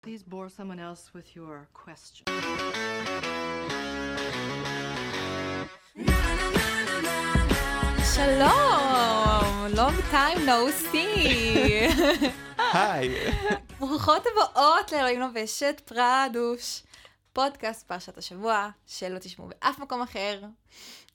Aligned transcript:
Please 0.00 0.22
bore 0.22 0.48
someone 0.48 0.78
else 0.78 1.10
with 1.12 1.34
your 1.34 1.66
question. 1.74 2.24
שלום, 8.14 9.66
long 9.74 9.98
time 10.12 10.38
no 10.46 10.70
see. 10.92 11.88
היי. 12.72 13.14
ברוכות 13.78 14.22
הבאות 14.26 14.92
לאלוהים 14.92 15.20
לובשת 15.20 15.82
פרדוש. 15.84 16.82
פודקאסט 17.32 17.88
פרשת 17.88 18.18
השבוע, 18.18 18.68
שלא 18.86 19.18
תשמעו 19.18 19.48
באף 19.48 19.78
מקום 19.78 20.02
אחר. 20.02 20.40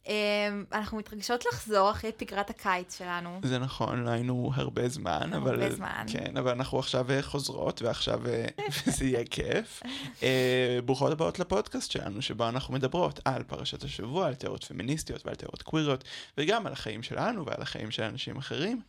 אמ, 0.07 0.65
אנחנו 0.71 0.97
מתרגשות 0.97 1.45
לחזור 1.45 1.91
אחרי 1.91 2.11
פגרת 2.11 2.49
הקיץ 2.49 2.97
שלנו. 2.97 3.39
זה 3.43 3.59
נכון, 3.59 4.03
לא 4.03 4.09
היינו 4.09 4.51
הרבה 4.53 4.89
זמן, 4.89 5.33
הרבה 5.33 5.51
אבל... 5.51 5.71
זמן. 5.75 6.05
כן, 6.11 6.37
אבל 6.37 6.51
אנחנו 6.51 6.79
עכשיו 6.79 7.11
אה, 7.11 7.21
חוזרות, 7.21 7.81
ועכשיו 7.81 8.27
אה, 8.27 8.45
זה 8.97 9.05
יהיה 9.05 9.25
כיף. 9.25 9.83
אה, 10.23 10.79
ברוכות 10.85 11.11
הבאות 11.11 11.39
לפודקאסט 11.39 11.91
שלנו, 11.91 12.21
שבו 12.21 12.49
אנחנו 12.49 12.73
מדברות 12.73 13.19
על 13.25 13.43
פרשת 13.43 13.83
השבוע, 13.83 14.27
על 14.27 14.35
תיאוריות 14.35 14.63
פמיניסטיות 14.63 15.25
ועל 15.25 15.35
תיאוריות 15.35 15.61
קוויריות, 15.61 16.03
וגם 16.37 16.67
על 16.67 16.73
החיים 16.73 17.03
שלנו 17.03 17.45
ועל 17.45 17.61
החיים 17.61 17.91
של 17.91 18.03
אנשים 18.03 18.37
אחרים. 18.37 18.81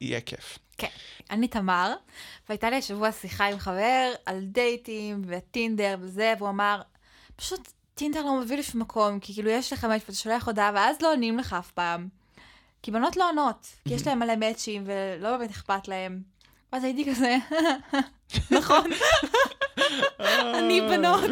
יהיה 0.00 0.20
כיף. 0.20 0.58
כן. 0.78 0.88
אני 1.30 1.48
תמר, 1.48 1.94
והייתה 2.48 2.70
לי 2.70 2.76
השבוע 2.76 3.12
שיחה 3.12 3.46
עם 3.46 3.58
חבר 3.58 4.12
על 4.26 4.40
דייטים 4.44 5.22
וטינדר 5.26 5.96
וזה, 6.00 6.34
והוא 6.38 6.48
אמר, 6.48 6.80
פשוט 7.36 7.72
טינדר 7.98 8.22
לא 8.22 8.40
מביא 8.40 8.58
לשום 8.58 8.80
מקום, 8.80 9.20
כי 9.20 9.34
כאילו 9.34 9.50
יש 9.50 9.72
לך 9.72 9.84
משהו, 9.84 10.06
ואתה 10.06 10.18
שולח 10.18 10.46
הודעה, 10.46 10.70
ואז 10.74 11.02
לא 11.02 11.12
עונים 11.12 11.38
לך 11.38 11.52
אף 11.52 11.70
פעם. 11.70 12.08
כי 12.82 12.90
בנות 12.90 13.16
לא 13.16 13.28
עונות, 13.28 13.66
כי 13.88 13.94
יש 13.94 14.06
להם 14.06 14.18
מלא 14.18 14.36
מאצ'ים, 14.36 14.84
ולא 14.86 15.36
באמת 15.36 15.50
אכפת 15.50 15.88
להם. 15.88 16.22
ואז 16.72 16.84
הייתי 16.84 17.10
כזה, 17.10 17.36
נכון, 18.58 18.90
אני 20.58 20.80
בנות. 20.80 21.30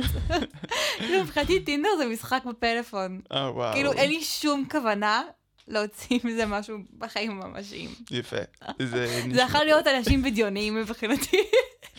כאילו 0.99 1.23
מבחינתי 1.23 1.61
טינדר 1.61 1.89
זה 1.99 2.07
משחק 2.07 2.43
בפלאפון. 2.45 3.21
אה. 3.33 3.73
כאילו 3.73 3.93
אין 3.93 4.11
לי 4.11 4.23
שום 4.23 4.65
כוונה 4.71 5.23
להוציא 5.69 6.19
מזה 6.25 6.47
משהו 6.47 6.79
בחיים 6.99 7.43
הממשיים. 7.43 7.91
יפה. 8.11 8.37
זה 8.83 9.23
זה. 9.33 9.41
יכול 9.43 9.65
להיות 9.65 9.87
אנשים 9.87 10.23
בדיוניים 10.23 10.75
מבחינתי. 10.75 11.37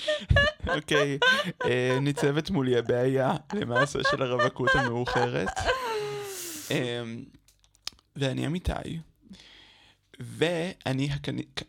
אוקיי, 0.75 1.17
אה, 1.65 1.97
ניצבת 2.01 2.49
מולי 2.49 2.77
הבעיה 2.77 3.33
למעשה 3.53 3.99
של 4.11 4.21
הרווקות 4.21 4.69
המאוחרת. 4.75 5.49
אה, 6.71 7.03
ואני 8.15 8.47
אמיתי, 8.47 8.99
ואני. 10.19 11.09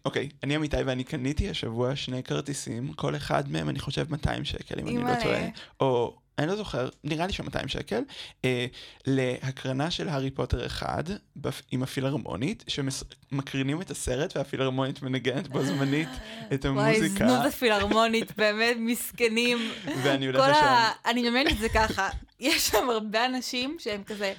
אוקיי, 0.04 0.28
אני 0.42 0.56
אמיתי 0.56 0.76
ואני 0.86 1.04
קניתי 1.04 1.50
השבוע 1.50 1.96
שני 1.96 2.22
כרטיסים, 2.22 2.92
כל 2.92 3.16
אחד 3.16 3.50
מהם 3.50 3.68
אני 3.68 3.78
חושב 3.78 4.10
200 4.10 4.44
שקל, 4.44 4.80
אם 4.80 4.88
אני 4.88 4.98
לא. 4.98 5.22
טועה. 5.22 5.48
או... 5.80 6.18
אני 6.38 6.46
לא 6.46 6.56
זוכר, 6.56 6.88
נראה 7.04 7.26
לי 7.26 7.32
ש-200 7.32 7.68
שקל, 7.68 8.02
אה, 8.44 8.66
להקרנה 9.06 9.90
של 9.90 10.08
הארי 10.08 10.30
פוטר 10.30 10.66
1 10.66 11.04
בפ... 11.36 11.62
עם 11.70 11.82
הפילהרמונית, 11.82 12.64
שמקרינים 12.68 13.82
את 13.82 13.90
הסרט 13.90 14.36
והפילהרמונית 14.36 15.02
מנגנת 15.02 15.48
בו 15.48 15.64
זמנית 15.64 16.08
את 16.54 16.64
וואי, 16.64 16.96
המוזיקה. 16.96 17.28
זנות 17.28 17.46
הפילהרמונית, 17.46 18.36
באמת 18.36 18.76
מסכנים. 18.80 19.58
ואני 20.02 20.26
הולך 20.26 20.40
לשם. 20.40 20.64
ה... 20.64 20.92
אני 21.06 21.22
מדמיינת 21.22 21.52
את 21.52 21.58
זה 21.58 21.68
ככה, 21.68 22.08
יש 22.40 22.68
שם 22.68 22.90
הרבה 22.90 23.26
אנשים 23.26 23.76
שהם 23.78 24.04
כזה 24.04 24.34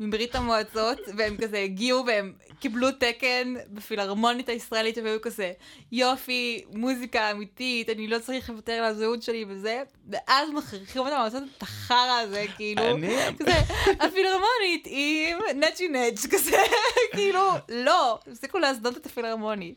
מברית 0.00 0.34
המועצות, 0.34 0.98
והם 1.16 1.36
כזה 1.36 1.58
הגיעו 1.58 2.04
והם 2.06 2.32
קיבלו 2.60 2.92
תקן 2.92 3.54
בפילהרמונית 3.70 4.48
הישראלית, 4.48 4.98
והיו 5.04 5.20
כזה, 5.22 5.52
יופי, 5.92 6.64
מוזיקה 6.72 7.30
אמיתית, 7.30 7.88
אני 7.90 8.08
לא 8.08 8.18
צריך 8.18 8.50
לוותר 8.50 8.72
על 8.72 8.84
הזהות 8.84 9.22
שלי 9.22 9.44
וזה, 9.48 9.82
ואז 10.10 10.48
מכריחים 10.50 11.02
אותם 11.02 11.16
לעשות 11.24 11.42
את 11.58 11.62
החרא 11.62 12.20
הזה, 12.22 12.44
כאילו, 12.56 12.90
אני- 12.90 13.16
כזה, 13.38 13.52
הפילהרמונית 14.00 14.86
עם 14.86 15.38
נצ'י 15.60 15.88
נץ', 15.88 16.26
כזה, 16.30 16.56
כאילו, 17.14 17.40
לא, 17.68 18.18
תפסיקו 18.24 18.58
להזנות 18.58 18.96
את 18.96 19.06
הפילהרמונית. 19.06 19.74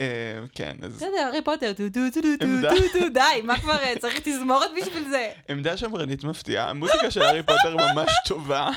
אה, 0.00 0.06
כן, 0.54 0.76
אז 0.82 0.92
בסדר, 0.96 1.18
הארי 1.26 1.42
פוטר, 1.42 1.72
טו 1.72 1.82
טו 1.94 2.00
טו 2.14 2.20
טו. 2.38 2.46
טו 2.76 2.98
טו, 2.98 3.08
די, 3.08 3.20
מה 3.44 3.60
כבר, 3.60 3.76
אה, 3.78 3.94
צריך 3.98 4.20
תזמורת 4.24 4.70
בשביל 4.80 5.08
זה. 5.10 5.30
עמדה 5.48 5.76
שמרנית 5.76 6.24
מפתיעה, 6.24 6.70
המוזיקה 6.70 7.10
של 7.10 7.22
הארי 7.22 7.42
פוטר 7.42 7.76
ממש 7.76 8.10
טובה, 8.26 8.68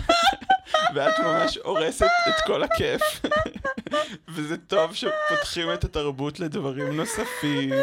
ואת 0.96 1.20
ממש 1.20 1.58
הורסת 1.58 2.06
את 2.30 2.34
כל 2.46 2.64
הכיף. 2.64 3.02
וזה 4.28 4.58
טוב 4.58 4.94
שפותחים 4.96 5.74
את 5.74 5.84
התרבות 5.84 6.40
לדברים 6.40 6.98
נוספים. 6.98 7.74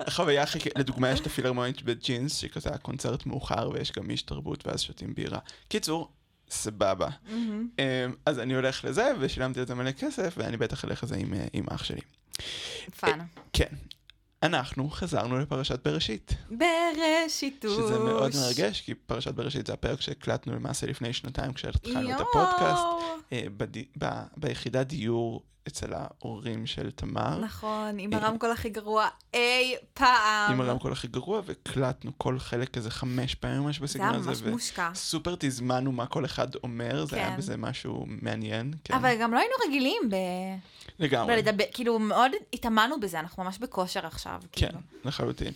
החוויה 0.00 0.42
הכי 0.42 0.60
כיף, 0.60 0.72
לדוגמה 0.78 1.10
יש 1.10 1.20
את 1.20 1.26
הפילהרמונית 1.26 1.82
בג'ינס, 1.82 2.36
שכזה 2.36 2.68
היה 2.68 2.78
קונצרט 2.78 3.26
מאוחר 3.26 3.70
ויש 3.72 3.92
גם 3.92 4.10
איש 4.10 4.22
תרבות 4.22 4.66
ואז 4.66 4.80
שותים 4.80 5.14
בירה. 5.14 5.38
קיצור, 5.68 6.10
סבבה. 6.50 7.08
אמ, 7.78 8.14
אז 8.26 8.38
אני 8.38 8.54
הולך 8.54 8.84
לזה 8.84 9.12
ושילמתי 9.20 9.60
על 9.60 9.66
זה 9.66 9.74
מלא 9.74 9.92
כסף 9.92 10.34
ואני 10.36 10.56
בטח 10.56 10.84
אלך 10.84 11.04
לזה 11.04 11.16
עם, 11.16 11.34
אה, 11.34 11.46
עם 11.52 11.64
אח 11.70 11.84
שלי. 11.84 12.00
fun. 13.00 13.18
כן. 13.52 13.68
אנחנו 14.44 14.90
חזרנו 14.90 15.38
לפרשת 15.38 15.86
בראשית. 15.88 16.34
בראשיתוש. 16.50 17.72
שזה 17.72 17.98
מאוד 17.98 18.32
מרגש, 18.36 18.80
כי 18.80 18.94
פרשת 18.94 19.34
בראשית 19.34 19.66
זה 19.66 19.72
הפרק 19.72 20.00
שהקלטנו 20.00 20.54
למעשה 20.54 20.86
לפני 20.86 21.12
שנתיים 21.12 21.52
כשהתחלנו 21.52 22.10
את. 22.10 22.20
הפודקאסט, 22.20 22.82
אה, 23.32 23.46
ב- 23.98 24.22
ביחידת 24.36 24.86
דיור 24.86 25.42
אצל 25.68 25.92
ההורים 25.92 26.66
של 26.66 26.90
תמר, 26.90 27.38
נכון, 27.38 27.98
עם 27.98 28.12
אה, 28.12 28.18
הרמקול 28.18 28.50
הכי 28.50 28.68
גרוע 28.68 29.08
אי 29.34 29.74
פעם. 29.94 30.52
עם 30.52 30.60
הרמקול 30.60 30.92
הכי 30.92 31.08
גרוע, 31.08 31.40
והקלטנו 31.44 32.12
כל 32.18 32.38
חלק 32.38 32.76
איזה 32.76 32.90
חמש 32.90 33.34
פעמים 33.34 33.62
ממש 33.62 33.76
זה 33.78 33.80
היה 33.80 34.10
בסגנון 34.10 34.14
הזה, 34.14 34.44
ממש 34.44 34.52
מושקע. 34.52 34.90
וסופר 34.92 35.34
תזמנו 35.38 35.92
מה 35.92 36.06
כל 36.06 36.24
אחד 36.24 36.54
אומר, 36.54 37.04
זה 37.04 37.16
היה 37.16 37.30
כן. 37.30 37.36
בזה 37.36 37.56
משהו 37.56 38.04
מעניין, 38.08 38.74
כן, 38.84 38.94
אבל 38.94 39.14
גם 39.20 39.34
לא 39.34 39.38
היינו 39.38 39.54
רגילים 39.66 40.02
ב... 40.10 40.14
לגמרי, 40.98 41.34
בלדבר, 41.34 41.64
כאילו 41.72 41.98
מאוד 41.98 42.32
התאמנו 42.52 43.00
בזה, 43.00 43.20
אנחנו 43.20 43.44
ממש 43.44 43.58
בכושר 43.58 44.06
עכשיו. 44.06 44.40
כן, 44.52 44.66
כאילו. 44.66 44.80
לחלוטין. 45.04 45.52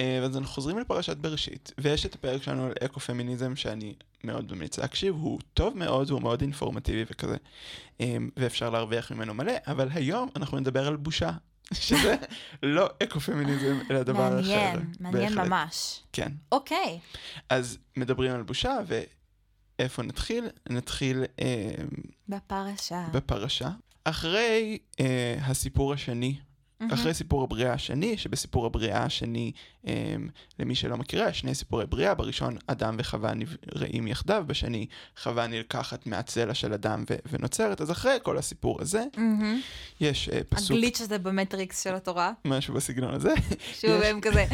אה, 0.00 0.18
אז 0.18 0.36
אנחנו 0.36 0.54
חוזרים 0.54 0.78
לפרשת 0.78 1.16
בראשית, 1.16 1.72
ויש 1.78 2.06
את 2.06 2.14
הפרק 2.14 2.42
שלנו 2.42 2.66
על 2.66 2.72
אקו-פמיניזם 2.84 3.56
שאני 3.56 3.94
מאוד 4.24 4.52
ממליץ 4.52 4.78
להקשיב, 4.78 5.14
הוא 5.14 5.40
טוב 5.54 5.76
מאוד, 5.76 6.10
הוא 6.10 6.22
מאוד 6.22 6.40
אינפורמטיבי 6.40 7.04
וכזה, 7.10 7.36
אה, 8.00 8.16
ואפשר 8.36 8.70
להרוויח 8.70 9.12
ממנו 9.12 9.34
מלא, 9.34 9.52
אבל 9.66 9.88
היום 9.92 10.28
אנחנו 10.36 10.58
נדבר 10.58 10.86
על 10.86 10.96
בושה, 10.96 11.30
שזה 11.72 12.16
לא 12.62 12.88
אקו-פמיניזם, 13.02 13.78
אלא 13.90 14.02
דבר 14.02 14.40
אחר. 14.40 14.50
מעניין, 14.50 14.92
מעניין. 15.00 15.34
ממש. 15.34 16.02
כן. 16.12 16.32
אוקיי, 16.52 16.98
אז 17.48 17.78
מדברים 17.96 18.32
על 18.32 18.42
בושה, 18.42 18.78
ואיפה 19.78 20.02
נתחיל? 20.02 20.44
נתחיל 20.70 21.24
אה, 21.40 21.74
בפרשה. 22.28 23.06
בפרשה. 23.12 23.70
אחרי 24.04 24.78
אה, 25.00 25.36
הסיפור 25.40 25.92
השני 25.92 26.36
אחרי 26.92 27.14
סיפור 27.14 27.42
הבריאה 27.42 27.72
השני, 27.72 28.16
שבסיפור 28.16 28.66
הבריאה 28.66 29.02
השני, 29.04 29.52
אמ, 29.86 29.92
למי 30.58 30.74
שלא 30.74 30.96
מכירה, 30.96 31.32
שני 31.32 31.54
סיפורי 31.54 31.86
בריאה, 31.86 32.14
בראשון 32.14 32.56
אדם 32.66 32.96
וחווה 32.98 33.32
נבראים 33.34 34.06
יחדיו, 34.06 34.44
בשני 34.46 34.86
חווה 35.22 35.46
נלקחת 35.46 36.06
מהצלע 36.06 36.54
של 36.54 36.72
אדם 36.72 37.04
ו- 37.10 37.16
ונוצרת, 37.32 37.80
אז 37.80 37.90
אחרי 37.90 38.16
כל 38.22 38.38
הסיפור 38.38 38.80
הזה, 38.82 39.04
מהמם. 39.16 39.60
יש 40.00 40.28
אה, 40.28 40.40
פסוק, 40.48 40.70
הגליץ' 40.70 41.00
הזה 41.00 41.18
במטריקס 41.18 41.82
של 41.84 41.94
התורה, 41.94 42.32
משהו 42.44 42.74
בסגנון 42.74 43.14
הזה, 43.14 43.34
שהוא 43.80 43.94
יש- 43.94 44.00
בהם 44.00 44.20
כזה, 44.20 44.44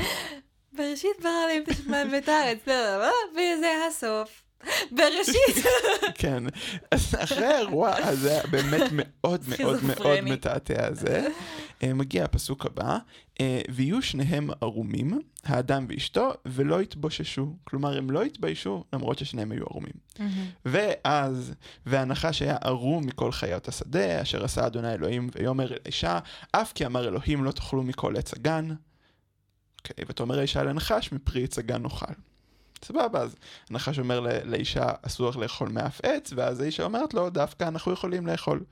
בראשית 0.73 1.11
ברא 1.23 1.31
את 1.63 1.69
השמיים 1.69 2.13
ואת 2.13 2.29
הארץ, 2.29 2.59
לא, 2.67 2.75
לא, 2.75 2.99
לא, 2.99 3.13
וזה 3.33 3.71
הסוף. 3.89 4.43
בראשית. 4.91 5.65
כן, 6.23 6.45
אז 6.91 7.15
אחרי 7.19 7.47
האירוע 7.47 7.95
הזה, 7.97 8.41
באמת 8.51 8.83
מאוד 8.93 9.45
מאוד 9.49 9.85
מאוד. 9.85 10.21
מתעתע 10.21 10.87
הזה, 10.87 11.29
מגיע 11.95 12.25
הפסוק 12.25 12.67
הבא, 12.67 12.99
אה, 13.41 13.61
ויהיו 13.71 14.03
שניהם 14.03 14.51
ערומים, 14.61 15.21
האדם 15.45 15.87
ואשתו, 15.89 16.31
ולא 16.47 16.83
יתבוששו. 16.83 17.57
כלומר, 17.65 17.99
הם 17.99 18.11
לא 18.11 18.23
התביישו, 18.23 18.85
למרות 18.93 19.19
ששניהם 19.19 19.53
היו 19.53 19.65
ערומים. 19.65 19.93
ואז, 20.65 21.55
והנחש 21.87 22.43
היה 22.43 22.57
ערום 22.61 23.07
מכל 23.07 23.33
חיות 23.33 23.69
השדה, 23.69 24.23
אשר 24.23 24.45
עשה 24.45 24.67
אדוני 24.67 24.93
אלוהים, 24.95 25.31
ויאמר 25.35 25.73
אל 25.73 25.79
האישה, 25.85 26.19
אף 26.53 26.73
כי 26.73 26.87
אמר 26.87 27.09
אלוהים 27.09 27.45
לא 27.45 27.51
תאכלו 27.51 27.83
מכל 27.83 28.17
עץ 28.17 28.35
הגן. 28.35 28.69
אוקיי, 29.79 30.05
ותאמר 30.09 30.39
האישה 30.39 30.63
לנחש, 30.63 31.13
מפרי 31.13 31.45
עץ 31.45 31.59
הגן 31.59 31.83
נאכל. 31.83 32.13
סבבה, 32.85 33.21
אז 33.21 33.37
הנחש 33.71 33.99
אומר 33.99 34.21
לאישה, 34.45 34.87
אסור 35.03 35.29
לך 35.29 35.37
לאכול 35.37 35.69
מאף 35.69 36.01
עץ, 36.03 36.33
ואז 36.37 36.61
האישה 36.61 36.85
אומרת 36.85 37.15
לו, 37.15 37.31
דווקא 37.31 37.65
אנחנו 37.65 37.93
יכולים 37.93 38.27
לאכול. 38.27 38.65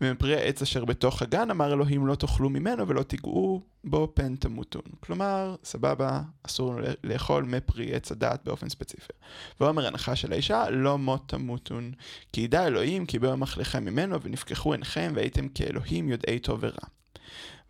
ומפרי 0.00 0.36
העץ 0.36 0.62
אשר 0.62 0.84
בתוך 0.84 1.22
הגן, 1.22 1.50
אמר 1.50 1.72
אלוהים, 1.72 2.06
לא 2.06 2.14
תאכלו 2.14 2.50
ממנו 2.50 2.88
ולא 2.88 3.02
תיגעו 3.02 3.60
בו 3.84 4.12
פן 4.14 4.36
תמותון. 4.36 4.82
כלומר, 5.00 5.54
סבבה, 5.64 6.20
אסור 6.42 6.74
לאכול 7.04 7.44
מפרי 7.44 7.94
עץ 7.94 8.12
הדעת 8.12 8.44
באופן 8.44 8.68
ספציפי. 8.68 9.12
ואומר 9.60 9.86
הנחש 9.86 10.20
של 10.20 10.32
האישה, 10.32 10.70
לא 10.70 10.98
מות 10.98 11.28
תמותון. 11.28 11.92
כי 12.32 12.40
ידע 12.40 12.66
אלוהים, 12.66 13.06
כי 13.06 13.18
ביום 13.18 13.42
אכלכם 13.42 13.84
ממנו, 13.84 14.22
ונפקחו 14.22 14.72
עיניכם, 14.72 15.12
והייתם 15.14 15.48
כאלוהים 15.48 16.08
יודעי 16.08 16.38
טוב 16.38 16.58
ורע. 16.62 16.86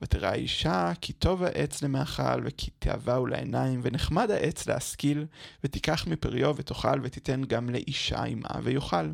ותראה 0.02 0.30
האישה 0.30 0.92
כי 1.00 1.12
טוב 1.12 1.42
העץ 1.42 1.82
למאכל 1.82 2.40
וכי 2.44 2.70
תאווה 2.78 3.14
הוא 3.14 3.28
לעיניים 3.28 3.80
ונחמד 3.82 4.30
העץ 4.30 4.66
להשכיל 4.66 5.26
ותיקח 5.64 6.06
מפריו 6.06 6.54
ותאכל 6.56 7.00
ותיתן 7.02 7.44
גם 7.44 7.70
לאישה 7.70 8.22
עמה 8.22 8.60
ויאכל. 8.62 9.10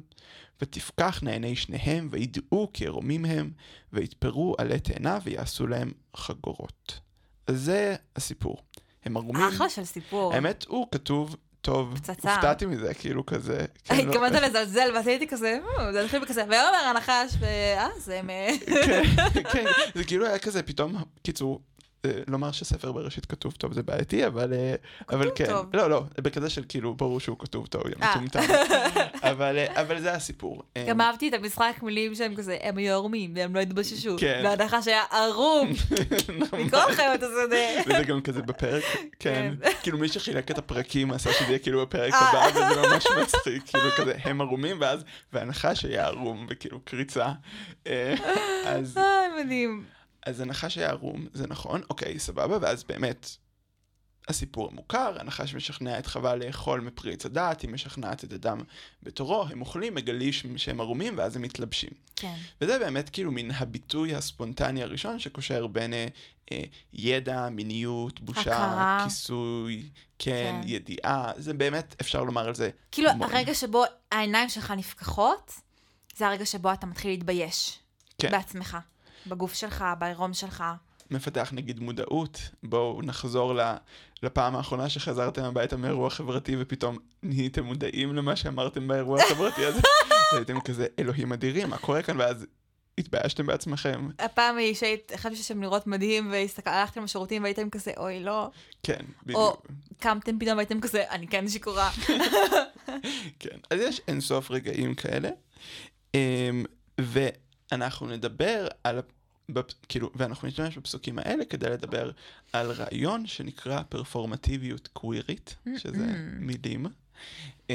ותפקחנה 0.63 1.31
עיני 1.31 1.57
שניהם 1.57 2.09
וידעו 2.11 2.71
כי 2.73 2.87
ערומים 2.87 3.25
הם 3.25 3.51
ויתפרו 3.93 4.55
עלי 4.59 4.81
תאנה 4.81 5.19
ויעשו 5.25 5.67
להם 5.67 5.93
חגורות. 6.17 7.01
אז 7.47 7.63
זה 7.63 7.97
הסיפור. 8.17 8.57
הם 9.05 9.17
ערומים. 9.17 9.43
אחלה 9.43 9.69
של 9.69 9.85
סיפור. 9.85 10.35
האמת 10.35 10.65
הוא 10.69 10.87
כתוב 10.91 11.37
טוב, 11.63 11.95
פצצה. 11.99 12.35
הופתעתי 12.35 12.67
מזה, 12.67 12.95
כאילו 12.95 13.27
כזה. 13.27 13.65
התכוונת 13.91 14.43
לזלזל, 14.43 14.91
ואז 14.95 15.07
הייתי 15.07 15.29
כזה, 15.29 15.59
"אה, 15.79 15.93
זה 15.93 16.03
התחיל 16.05 16.23
בכזה, 16.23 16.45
ויאמר 16.49 16.85
הנחש, 16.91 17.35
ואז 17.41 18.09
הם... 18.09 18.31
אה, 18.31 18.51
כן, 18.87 19.03
כן, 19.53 19.65
זה 19.95 20.05
כאילו 20.05 20.27
היה 20.27 20.39
כזה 20.39 20.63
פתאום, 20.63 20.95
קיצור, 21.23 21.61
לומר 22.27 22.53
שספר 22.53 22.93
בראשית 22.93 23.27
כתוב 23.27 23.53
טוב 23.53 23.73
זה 23.73 23.83
בעייתי, 23.83 24.27
אבל, 24.27 24.53
אה, 24.53 24.75
אבל 25.11 25.31
כן, 25.35 25.47
טוב. 25.47 25.67
לא, 25.77 25.91
לא, 25.91 26.03
בכזה 26.19 26.51
של 26.51 26.65
כאילו, 26.69 26.95
ברור 26.95 27.21
שהוא 27.21 27.37
כתוב 27.39 27.67
טוב, 27.67 27.83
אה. 28.03 28.11
מטומטם, 28.11 28.41
אבל, 29.31 29.59
אה, 29.59 29.81
אבל 29.83 30.01
זה 30.01 30.13
הסיפור. 30.13 30.63
אה, 30.77 30.85
גם 30.89 31.01
אהבתי 31.01 31.29
את 31.29 31.35
המשחק 31.35 31.75
מילים 31.83 32.15
שהם 32.15 32.35
כזה, 32.35 32.57
הם 32.61 32.79
היו 32.79 32.93
ערומים, 32.93 33.33
והם 33.37 33.55
לא 33.55 33.61
התבוששו. 33.61 34.17
כן. 34.19 34.43
והנחש 34.45 34.89
היה 34.89 35.03
ערום, 35.11 35.71
מכל 36.65 36.93
חיות 36.93 37.23
השדה. 37.23 37.81
וזה 37.87 38.05
גם 38.05 38.21
כזה 38.21 38.43
בפרק, 38.43 38.85
כן, 39.19 39.55
כן. 39.63 39.71
כאילו 39.83 39.99
מי 39.99 40.09
שחילק 40.09 40.51
את 40.51 40.59
הפרקים 40.59 41.11
עשה 41.11 41.33
שזה 41.33 41.49
יהיה 41.49 41.59
כאילו 41.59 41.83
בפרק 41.87 42.13
אה. 42.13 42.19
הבא, 42.19 42.59
וזה 42.59 42.89
ממש 42.89 43.07
מצחיק, 43.23 43.63
כאילו 43.67 43.91
כזה, 43.97 44.13
הם 44.25 44.41
ערומים, 44.41 44.77
ואז, 44.81 45.05
והנחש 45.33 45.85
היה 45.85 46.07
ערום, 46.07 46.47
וכאילו 46.51 46.81
קריצה. 46.85 47.29
אה, 47.87 48.15
אז 48.67 48.99
אה, 48.99 49.27
מדהים. 49.45 49.85
אז 50.27 50.41
הנחש 50.41 50.79
היה 50.79 50.91
ערום, 50.91 51.27
זה 51.33 51.47
נכון, 51.47 51.83
אוקיי, 51.91 52.19
סבבה, 52.19 52.59
ואז 52.61 52.85
באמת, 52.85 53.37
הסיפור 54.29 54.69
המוכר, 54.73 55.17
הנחש 55.21 55.55
משכנע 55.55 55.99
את 55.99 56.07
חווה 56.07 56.37
לאכול 56.37 56.81
מפרי 56.81 57.13
עץ 57.13 57.27
הדעת, 57.27 57.61
היא 57.61 57.71
משכנעת 57.71 58.25
את 58.25 58.33
אדם 58.33 58.59
בתורו, 59.03 59.45
הם 59.51 59.61
אוכלים, 59.61 59.95
מגלים 59.95 60.33
שהם 60.57 60.81
ערומים, 60.81 61.15
ואז 61.19 61.37
הם 61.37 61.43
מתלבשים. 61.43 61.91
כן. 62.17 62.35
וזה 62.61 62.79
באמת 62.79 63.11
כאילו 63.11 63.33
מן 63.33 63.51
הביטוי 63.51 64.15
הספונטני 64.15 64.83
הראשון 64.83 65.19
שקושר 65.19 65.67
בין 65.67 65.93
אה, 65.93 66.07
אה, 66.53 66.63
ידע, 66.93 67.49
מיניות, 67.49 68.21
בושה, 68.21 68.41
הכרה. 68.41 69.05
כיסוי, 69.05 69.89
כן, 70.19 70.61
כן. 70.63 70.69
ידיעה, 70.69 71.33
זה 71.37 71.55
באמת, 71.55 71.97
אפשר 72.01 72.25
לומר 72.25 72.49
על 72.49 72.55
זה 72.55 72.71
כאילו, 72.93 73.11
המון. 73.11 73.33
הרגע 73.33 73.55
שבו 73.55 73.85
העיניים 74.13 74.49
שלך 74.49 74.71
נפקחות, 74.71 75.53
זה 76.17 76.27
הרגע 76.27 76.47
שבו 76.47 76.73
אתה 76.73 76.87
מתחיל 76.87 77.11
להתבייש. 77.11 77.79
כן. 78.19 78.31
בעצמך. 78.31 78.77
בגוף 79.27 79.55
שלך, 79.55 79.85
בעירום 79.99 80.35
שלך. 80.35 80.65
מפתח 81.11 81.51
נגיד 81.53 81.81
מודעות, 81.81 82.41
בואו 82.63 83.03
נחזור 83.03 83.55
לפעם 84.23 84.57
האחרונה 84.57 84.89
שחזרתם 84.89 85.45
הביתה 85.45 85.77
מאירוע 85.77 86.11
חברתי 86.11 86.57
ופתאום 86.59 86.99
נהייתם 87.23 87.65
מודעים 87.65 88.17
למה 88.17 88.37
שאמרתם 88.37 88.89
באירוע 88.89 89.23
החברתי 89.23 89.65
הזה, 89.65 89.81
והייתם 90.33 90.61
כזה 90.61 90.87
אלוהים 90.99 91.33
אדירים, 91.33 91.71
מה 91.71 91.79
קורה 91.79 92.03
כאן? 92.03 92.21
ואז 92.21 92.47
התביישתם 92.99 93.47
בעצמכם, 93.47 94.09
הפעם 94.19 94.57
היא 94.57 94.75
שהחלטתי 94.75 95.43
שהם 95.43 95.61
נראות 95.61 95.87
מדהים, 95.87 96.33
והלכתם 96.65 97.05
לשירותים 97.05 97.43
והייתם 97.43 97.71
כזה, 97.71 97.93
אוי, 97.97 98.21
לא. 98.21 98.51
כן, 98.83 99.01
בדיוק, 99.27 99.67
קמתם 99.99 100.39
פתאום 100.39 100.57
והייתם 100.57 100.81
כזה, 100.81 101.05
אני 101.11 101.29
כן 101.29 101.49
שיכורה. 101.49 101.91
כן. 103.41 103.59
אז 103.71 103.81
יש 103.81 104.01
אינסוף 104.09 104.51
רגעים 104.51 104.95
כאלה, 104.95 105.29
אמ, 106.15 106.65
ואנחנו 107.73 108.07
נדבר 108.07 108.69
על, 108.85 109.01
כאילו, 109.89 110.11
ואנחנו 110.15 110.49
נשתמש 110.49 110.79
בפסוקים 110.79 111.19
האלה 111.19 111.45
כדי 111.45 111.71
לדבר 111.71 112.11
על 112.53 112.71
רעיון 112.71 113.27
שנקרא 113.27 113.83
פרפורמטיביות 113.89 114.89
קווירית, 114.93 115.57
שזה. 115.77 116.07
מילים. 116.41 116.87
אמ, 117.71 117.75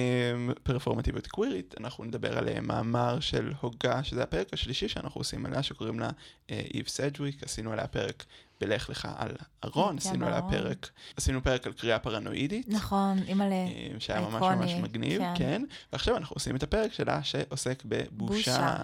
פרפורמטיביות 0.64 1.28
קווירית, 1.28 1.76
אנחנו 1.80 2.04
נדבר 2.04 2.38
על 2.38 2.50
אה, 2.50 2.62
מאמר 2.62 3.20
של 3.20 3.54
הוגה, 3.62 4.04
שזה 4.04 4.24
הפרק 4.24 4.54
השלישי 4.54 4.88
שאנחנו 4.88 5.20
עושים 5.20 5.46
עליה, 5.46 5.64
שקוראים 5.64 6.00
לה 6.00 6.10
אה, 6.52 6.62
איב 6.74 6.88
סדג'וויק, 6.88 7.44
עשינו 7.44 7.72
עליה 7.72 7.88
פרק 7.88 8.26
בלך 8.62 8.90
לך 8.90 9.08
על 9.18 9.32
ארון, 9.66 9.98
עשינו 9.98 10.28
עליה. 10.28 10.42
פרק, 10.42 10.90
עשינו 11.18 11.44
פרק 11.44 11.68
על 11.68 11.74
קריאה 11.74 12.00
פרנואידית. 12.00 12.68
נכון, 12.70 13.20
אימא'לה. 13.28 13.56
אה, 13.56 13.90
שהיה 14.00 14.22
ממש 14.22 14.42
ממש 14.42 14.72
מגניב, 14.72 15.22
כן. 15.22 15.34
כן. 15.38 15.64
ועכשיו 15.94 16.18
אנחנו 16.18 16.34
עושים 16.34 16.56
את 16.56 16.64
הפרק 16.64 16.94
שלה 16.94 17.24
שעוסק 17.24 17.84
בבושה. 17.86 18.78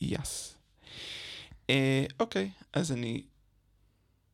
יס. 0.00 0.54
אה, 1.70 2.04
אוקיי, 2.20 2.50
אז 2.72 2.92
אני 2.92 3.22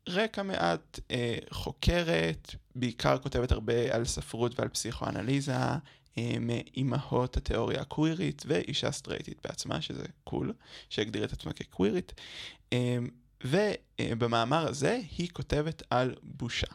רקע 0.09 0.43
מעט 0.43 1.01
אה, 1.11 1.39
חוקרת, 1.51 2.55
בעיקר 2.75 3.19
כותבת 3.19 3.53
הרבה 3.53 3.95
על 3.95 4.05
ספרות 4.05 4.61
ועל 4.61 4.69
פסיכואנליזה, 4.69 5.57
אה, 6.19 6.37
מאימהות 6.41 7.37
התיאוריה 7.37 7.81
הקווירית 7.81 8.43
ואישה 8.47 8.93
סטרייטית 8.93 9.41
בעצמה, 9.45 9.81
שזה 9.81 10.05
קול, 10.25 10.53
שהגדיר 10.91 11.25
את 11.25 11.33
עצמה 11.33 11.53
כקווירית. 11.53 12.13
אה, 12.73 12.99
ובמאמר 13.45 14.69
הזה 14.69 15.01
היא 15.19 15.29
כותבת 15.33 15.83
על 15.91 16.15
בושה. 16.23 16.67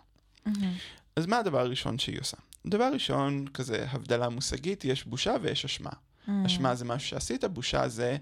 מהמם. 0.45 0.73
אז 1.15 1.25
מה 1.25 1.37
הדבר 1.37 1.59
הראשון 1.59 1.99
שהיא 1.99 2.19
עושה? 2.19 2.37
דבר 2.67 2.89
ראשון, 2.93 3.47
כזה 3.53 3.85
הבדלה 3.89 4.29
מושגית, 4.29 4.85
יש 4.85 5.05
בושה 5.05 5.35
ויש 5.41 5.65
אשמה. 5.65 5.89
מהמם. 6.27 6.45
אשמה 6.45 6.75
זה 6.75 6.85
משהו 6.85 7.09
שעשית, 7.09 7.43
בושה 7.43 7.87
זה 7.87 8.17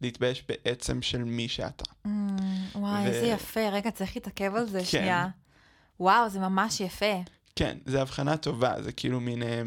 להתבייש 0.00 0.44
בעצם 0.48 1.02
של 1.02 1.24
מי 1.24 1.48
שאתה. 1.48 1.84
מהמם. 2.04 2.36
וואי, 2.74 3.02
ו- 3.02 3.06
איזה 3.06 3.26
יפה. 3.26 3.68
רגע, 3.68 3.90
צריך 3.90 4.16
להתעכב 4.16 4.54
על 4.54 4.66
זה 4.66 4.78
כן. 4.78 4.84
שנייה. 4.84 5.28
וואו, 6.00 6.28
זה 6.28 6.40
ממש 6.40 6.80
יפה. 6.80 7.22
כן, 7.56 7.78
זו 7.86 7.98
הבחנה 7.98 8.36
טובה, 8.36 8.82
זה 8.82 8.92
כאילו 8.92 9.20
מין... 9.20 9.42
אה, 9.42 9.62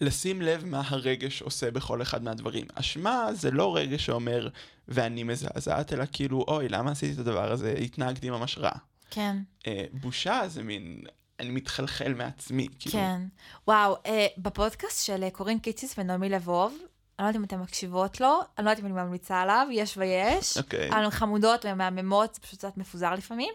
לשים 0.00 0.42
לב 0.42 0.64
מה 0.64 0.82
הרגש 0.86 1.42
עושה 1.42 1.70
בכל 1.70 2.02
אחד 2.02 2.22
מהדברים. 2.22 2.66
אשמה 2.74 3.28
זה 3.32 3.50
לא 3.50 3.76
רגש 3.76 4.06
שאומר 4.06 4.48
ואני 4.88 5.22
מזעזעת, 5.22 5.92
אלא 5.92 6.04
כאילו, 6.12 6.44
אוי, 6.48 6.68
למה 6.68 6.90
עשיתי 6.90 7.12
את 7.12 7.18
הדבר 7.18 7.52
הזה? 7.52 7.72
התנהגתי 7.72 8.30
ממש 8.30 8.58
רע. 8.58 8.72
כן, 9.10 9.36
אה, 9.66 9.84
בושה 9.92 10.42
זה 10.48 10.62
מין, 10.62 11.04
אני 11.40 11.50
מתחלחל 11.50 12.14
מעצמי. 12.14 12.68
כאילו, 12.78 12.92
כן. 12.92 13.22
וואו, 13.68 13.96
אה, 14.06 14.26
בפודקאסט 14.38 15.06
של 15.06 15.24
אה, 15.24 15.30
קורין 15.30 15.58
קיציס 15.58 15.94
ונעמי 15.98 16.28
לבוב, 16.28 16.78
אני 17.20 17.24
לא 17.24 17.28
יודעת 17.28 17.40
אם 17.40 17.44
אתן 17.44 17.58
מקשיבות 17.60 18.20
לו, 18.20 18.40
אני 18.58 18.64
לא 18.64 18.70
יודעת 18.70 18.84
אם 18.84 18.92
אני 18.92 19.04
ממליצה 19.04 19.40
עליו, 19.40 19.66
יש 19.70 19.96
ויש. 19.96 20.58
אוקיי. 20.58 20.88
הן 20.92 21.10
חמודות 21.10 21.64
והן 21.64 21.78
מהממות, 21.78 22.34
זה 22.34 22.40
פשוט 22.40 22.58
קצת 22.58 22.76
מפוזר 22.76 23.14
לפעמים. 23.14 23.54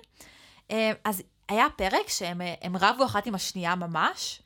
אה, 0.71 0.91
אז 1.03 1.23
היה 1.49 1.67
פרק 1.75 2.07
שהם 2.07 2.41
אה, 2.41 2.53
רבו 2.73 3.05
אחת 3.05 3.27
עם 3.27 3.35
השנייה 3.35 3.75
ממש, 3.75 4.41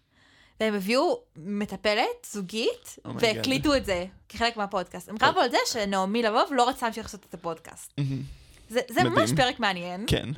והם 0.60 0.74
הביאו 0.74 1.20
מטפלת 1.36 2.28
זוגית, 2.32 2.98
Oh. 3.08 3.10
והקליטו 3.20 3.76
את 3.76 3.86
זה 3.86 4.06
כחלק 4.30 4.58
מהפודקאסט. 4.58 5.10
הם 5.10 5.16
רבו 5.22 5.40
על 5.40 5.52
זה 5.52 5.58
שנעמי 5.66 6.24
לבוב 6.24 6.50
לא 6.52 6.70
רצה 6.70 6.86
להמשיך 6.86 7.06
לעשות 7.06 7.26
את 7.30 7.34
הפודקאסט. 7.34 7.94
מהמם. 7.98 8.22
זה, 8.70 8.80
זה 8.90 9.04
ממש. 9.04 9.32
פרק 9.36 9.60
מעניין. 9.60 10.06
כן. 10.08 10.30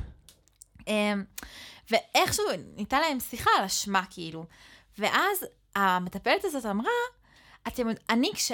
אמ, 0.88 1.24
ואיכשהו 1.90 2.44
ניתן 2.76 3.00
להם 3.00 3.20
שיחה 3.20 3.50
על 3.58 3.64
אשמה, 3.64 4.02
כאילו. 4.10 4.44
ואז 4.98 5.46
המטפלת 5.76 6.44
הזאת 6.44 6.66
אמרה, 6.66 6.90
אתם, 7.68 7.86
אני 8.10 8.30
כש... 8.34 8.52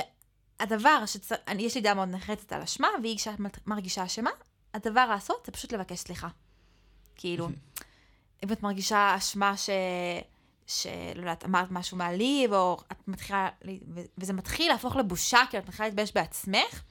הדבר. 0.60 1.04
אני, 1.48 1.62
יש 1.62 1.74
לי 1.74 1.80
דעה 1.80 1.94
מאוד 1.94 2.08
נחרצת 2.08 2.52
על 2.52 2.62
אשמה, 2.62 2.88
והיא 3.02 3.18
מרגישה 3.66 4.04
אשמה, 4.04 4.30
הדבר 4.74 5.06
לעשות 5.10 5.42
זה 5.46 5.52
פשוט 5.52 5.72
לבקש 5.72 5.98
סליחה. 5.98 6.28
כאילו, 7.16 7.48
אם 8.44 8.52
את 8.52 8.62
מרגישה 8.62 9.14
אשמה 9.16 9.56
ש... 9.56 9.70
שלא 10.66 11.20
יודעת, 11.20 11.44
אמרת 11.44 11.70
משהו 11.70 11.96
מעליב, 11.96 12.52
או 12.52 12.80
את 12.92 13.08
מתחילה, 13.08 13.48
וזה 14.18 14.32
מתחיל 14.32 14.68
להפוך 14.72 14.96
לבושה, 14.96 15.38
כאילו 15.50 15.62
את 15.62 15.68
מתחילה 15.68 15.88
להתבייש 15.88 16.14
בעצמך, 16.14 16.82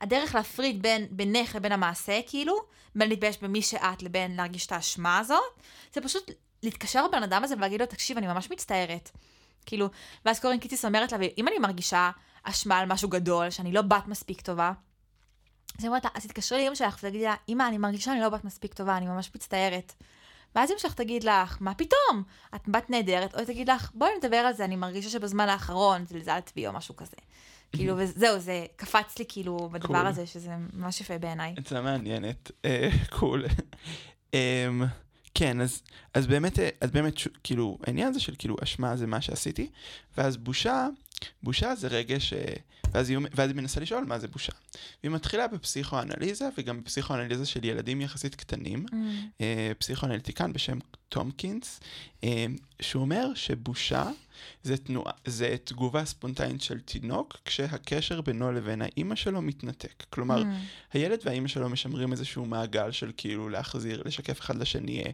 הדרך 0.00 0.34
להפריד 0.34 0.82
בין, 0.82 1.06
בינך 1.10 1.54
לבין 1.54 1.72
המעשה, 1.72 2.20
כאילו, 2.26 2.56
בין 2.94 3.08
להתבייש 3.08 3.38
במי 3.42 3.62
שאת 3.62 4.02
לבין 4.02 4.36
להרגיש 4.36 4.66
את 4.66 4.72
האשמה 4.72 5.18
הזאת, 5.18 5.42
זה 5.94 6.00
פשוט 6.00 6.30
להתקשר 6.62 7.06
לבן 7.06 7.22
אדם 7.22 7.44
הזה 7.44 7.54
ולהגיד 7.56 7.80
לו, 7.80 7.86
תקשיב, 7.86 8.18
אני 8.18 8.26
ממש 8.26 8.50
מצטערת. 8.50 9.10
כאילו, 9.66 9.88
ואז 10.24 10.40
קורין 10.40 10.58
קיציס 10.58 10.84
אומרת 10.84 11.12
לה, 11.12 11.18
אם 11.38 11.48
אני 11.48 11.58
מרגישה 11.58 12.10
אשמה 12.42 12.78
על 12.78 12.88
משהו 12.92 13.08
גדול, 13.08 13.50
שאני 13.50 13.72
לא 13.72 13.82
בת 13.82 14.06
מספיק 14.06 14.40
טובה, 14.40 14.72
אז 15.78 15.84
היא 15.84 15.88
אומרת 15.88 16.04
לה, 16.04 16.10
אז 16.14 16.26
תתקשרי 16.26 16.64
לאמא 16.64 16.74
שלך 16.74 16.94
ותגידי 17.02 17.24
לה, 17.24 17.34
אמא, 17.48 17.68
אני 17.68 17.78
מרגישה 17.78 18.04
שאני 18.04 18.20
לא 18.20 18.28
בת 18.28 18.44
מספיק 18.44 18.74
טובה, 18.74 18.96
אני 18.96 19.06
ממש 19.06 19.30
מצטערת. 19.34 19.92
ואז 20.54 20.70
אמא 20.70 20.78
שלך 20.78 20.94
תגיד 20.94 21.24
לך, 21.24 21.56
מה 21.60 21.74
פתאום? 21.74 22.22
את 22.54 22.68
בת 22.68 22.90
נהדרת, 22.90 23.34
או 23.34 23.38
היא 23.38 23.46
תגיד 23.46 23.70
לך, 23.70 23.90
בואי 23.94 24.10
נדבר 24.18 24.36
על 24.36 24.52
זה, 24.54 24.64
אני 24.64 24.76
מרגישה 24.76 25.08
שבזמן 25.10 25.48
האחרון 25.48 26.06
זלזלת 26.06 26.52
בי 26.56 26.66
או 26.66 26.72
משהו 26.72 26.96
כזה. 26.96 27.16
כאילו, 27.76 27.94
וזהו, 27.98 28.38
זה 28.38 28.66
קפץ 28.76 29.18
לי 29.18 29.24
כאילו 29.28 29.68
בדבר 29.72 30.04
Cool. 30.04 30.08
הזה, 30.08 30.26
שזה 30.26 30.50
ממש 30.72 31.00
יפה 31.00 31.18
בעיניי. 31.18 31.54
עצה 31.58 31.80
מעניינת, 31.80 32.50
אה, 32.64 32.88
קול. 33.10 33.44
אמ, 34.34 34.82
כן, 35.34 35.60
אז, 35.60 35.82
אז 36.14 36.26
באמת, 36.26 36.58
אה, 36.58 36.68
אז 36.80 36.90
באמת, 36.90 37.18
ש- 37.18 37.28
כאילו, 37.44 37.78
העניין 37.86 38.08
הזה 38.08 38.20
של 38.20 38.34
כאילו, 38.38 38.56
אשמה 38.62 38.96
זה 38.96 39.06
מה 39.06 39.20
שעשיתי, 39.20 39.70
ואז 40.16 40.36
בושה 40.36 40.86
בושה 41.42 41.74
זה 41.74 41.88
רגש, 41.88 42.32
אה, 42.32 42.54
ואז 42.94 43.10
היא, 43.10 43.18
ואז 43.34 43.50
היא 43.50 43.56
מנסה 43.56 43.80
לשאול 43.80 44.04
מה 44.04 44.18
זה 44.18 44.28
בושה. 44.28 44.52
והיא 45.02 45.12
מתחילה 45.12 45.48
בפסיכואנליזה, 45.48 46.48
וגם 46.58 46.80
בפסיכואנליזה 46.80 47.46
של 47.46 47.64
ילדים 47.64 48.00
יחסית 48.00 48.34
קטנים, 48.34 48.86
Mm. 48.90 48.94
אה, 49.40 49.72
פסיכואנליטיקן 49.78 50.52
בשם 50.52 50.78
טומקינס, 51.08 51.80
אה, 52.24 52.46
שהוא 52.82 53.02
אומר 53.02 53.26
שבושה 53.34 54.10
זה, 54.62 54.76
תנועה, 54.76 55.12
זה 55.24 55.56
תגובה 55.64 56.04
ספונטנית 56.04 56.62
של 56.62 56.80
תינוק, 56.80 57.36
כשהקשר 57.44 58.20
בינו 58.20 58.52
לבין 58.52 58.82
האימא 58.82 59.14
שלו 59.14 59.42
מתנתק. 59.42 60.04
כלומר, 60.10 60.42
Mm. 60.42 60.46
הילד 60.92 61.18
והאימא 61.24 61.48
שלו 61.48 61.68
משמרים 61.68 62.12
איזשהו 62.12 62.44
מעגל 62.46 62.90
של 62.90 63.12
כאילו 63.16 63.48
להחזיר, 63.48 64.02
לשקף 64.06 64.40
אחד 64.40 64.56
לשני 64.58 65.04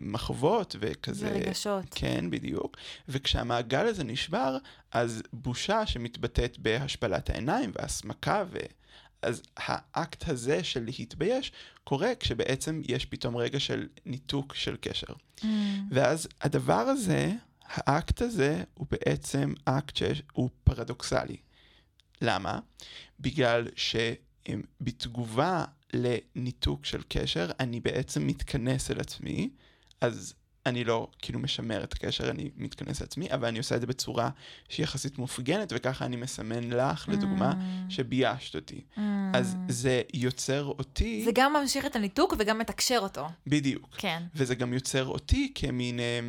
מחוות 0.00 0.76
וכזה. 0.80 1.32
ורגשות. 1.34 1.84
כן, 1.90 2.30
בדיוק. 2.30 2.76
וכשהמעגל 3.08 3.86
הזה 3.86 4.04
נשבר, 4.04 4.56
אז 4.92 5.22
בושה 5.32 5.86
שמתבטאת 5.86 6.58
בהשפלת 6.58 7.30
העיניים 7.30 7.72
והסמקה, 7.74 8.44
ו... 8.50 8.58
אז 9.22 9.42
האקט 9.56 10.28
הזה 10.28 10.64
של 10.64 10.84
להתבייש 10.84 11.52
קורה 11.84 12.14
כשבעצם 12.20 12.80
יש 12.88 13.04
פתאום 13.06 13.36
רגע 13.36 13.60
של 13.60 13.88
ניתוק 14.04 14.54
של 14.54 14.76
קשר. 14.80 15.12
Mm. 15.40 15.44
ואז 15.90 16.28
הדבר 16.40 16.74
הזה, 16.74 17.32
האקט 17.64 18.22
הזה, 18.22 18.64
הוא 18.74 18.86
בעצם 18.90 19.52
אקט 19.64 19.96
שהוא 19.96 20.50
פרדוקסלי. 20.64 21.36
למה? 22.22 22.58
בגלל 23.20 23.68
שבתגובה 24.46 25.64
לניתוק 25.92 26.84
של 26.84 27.02
קשר, 27.08 27.50
אני 27.60 27.80
בעצם 27.80 28.26
מתכנס 28.26 28.90
אל 28.90 29.00
עצמי, 29.00 29.50
אז 30.06 30.34
אני 30.66 30.84
לא 30.84 31.08
כאילו 31.22 31.38
משמר 31.38 31.84
את 31.84 31.92
הקשר, 31.92 32.30
אני 32.30 32.50
מתכנס 32.56 33.00
לעצמי, 33.00 33.30
אבל 33.32 33.48
אני 33.48 33.58
עושה 33.58 33.76
את 33.76 33.80
זה 33.80 33.86
בצורה 33.86 34.30
שהיא 34.68 34.84
יחסית 34.84 35.18
מופגנת, 35.18 35.72
וככה 35.76 36.04
אני 36.04 36.16
מסמן 36.16 36.70
לך, 36.70 37.08
לדוגמה, 37.08 37.52
Mm. 37.52 37.90
שביישת 37.92 38.54
אותי. 38.56 38.80
Mm. 38.96 39.00
אז 39.34 39.56
זה 39.68 40.02
יוצר 40.14 40.64
אותי... 40.64 41.22
זה 41.24 41.30
גם 41.34 41.52
ממשיך 41.60 41.86
את 41.86 41.96
הניתוק 41.96 42.34
וגם 42.38 42.58
מתקשר 42.58 42.98
אותו. 43.02 43.28
בדיוק. 43.46 43.88
כן. 43.98 44.22
וזה 44.34 44.54
גם 44.54 44.72
יוצר 44.72 45.06
אותי 45.06 45.52
כמין, 45.54 46.00
אה, 46.00 46.20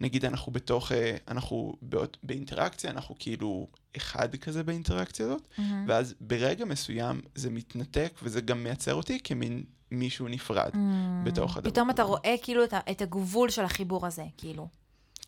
נגיד 0.00 0.24
אנחנו 0.24 0.52
בתוך, 0.52 0.92
אה, 0.92 1.16
אנחנו 1.28 1.74
באות- 1.82 2.16
באינטראקציה, 2.22 2.90
אנחנו 2.90 3.14
כאילו 3.18 3.68
אחד 3.96 4.36
כזה 4.36 4.62
באינטראקציה 4.62 5.26
הזאת, 5.26 5.42
מהמם. 5.58 5.84
ואז 5.88 6.14
ברגע 6.20 6.64
מסוים 6.64 7.20
זה 7.34 7.50
מתנתק, 7.50 8.12
וזה 8.22 8.40
גם 8.40 8.64
מייצר 8.64 8.94
אותי 8.94 9.18
כמין 9.24 9.62
מישהו 9.90 10.28
נפרד. 10.28 10.70
Mm. 10.72 10.76
בתוך 11.24 11.56
הדבר 11.56 11.70
פתאום 11.70 11.90
אתה. 11.90 12.02
רואה 12.02 12.34
כאילו 12.42 12.64
את, 12.64 12.74
את 12.90 13.02
הגבול 13.02 13.50
של 13.50 13.64
החיבור 13.64 14.06
הזה, 14.06 14.24
כאילו. 14.36 14.68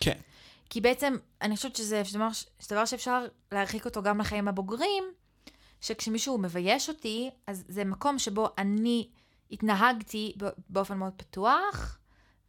כן, 0.00 0.19
כי 0.71 0.81
בעצם, 0.81 1.14
אני 1.42 1.57
חושבת 1.57 1.76
שזה 1.76 2.02
דבר, 2.12 2.28
שזה 2.33 2.75
דבר 2.75 2.85
שאפשר 2.85 3.25
להרחיק 3.52 3.85
אותו 3.85 4.02
גם 4.02 4.21
לחיים 4.21 4.49
הבוגרים, 4.49 5.04
שכשמישהו 5.81 6.38
מבייש 6.38 6.88
אותי, 6.88 7.31
אז 7.47 7.64
זה 7.69 7.85
מקום 7.85 8.19
שבו 8.19 8.49
אני 8.59 9.09
התנהגתי 9.50 10.33
באופן 10.69 10.99
מאוד 10.99 11.12
פתוח 11.16 11.99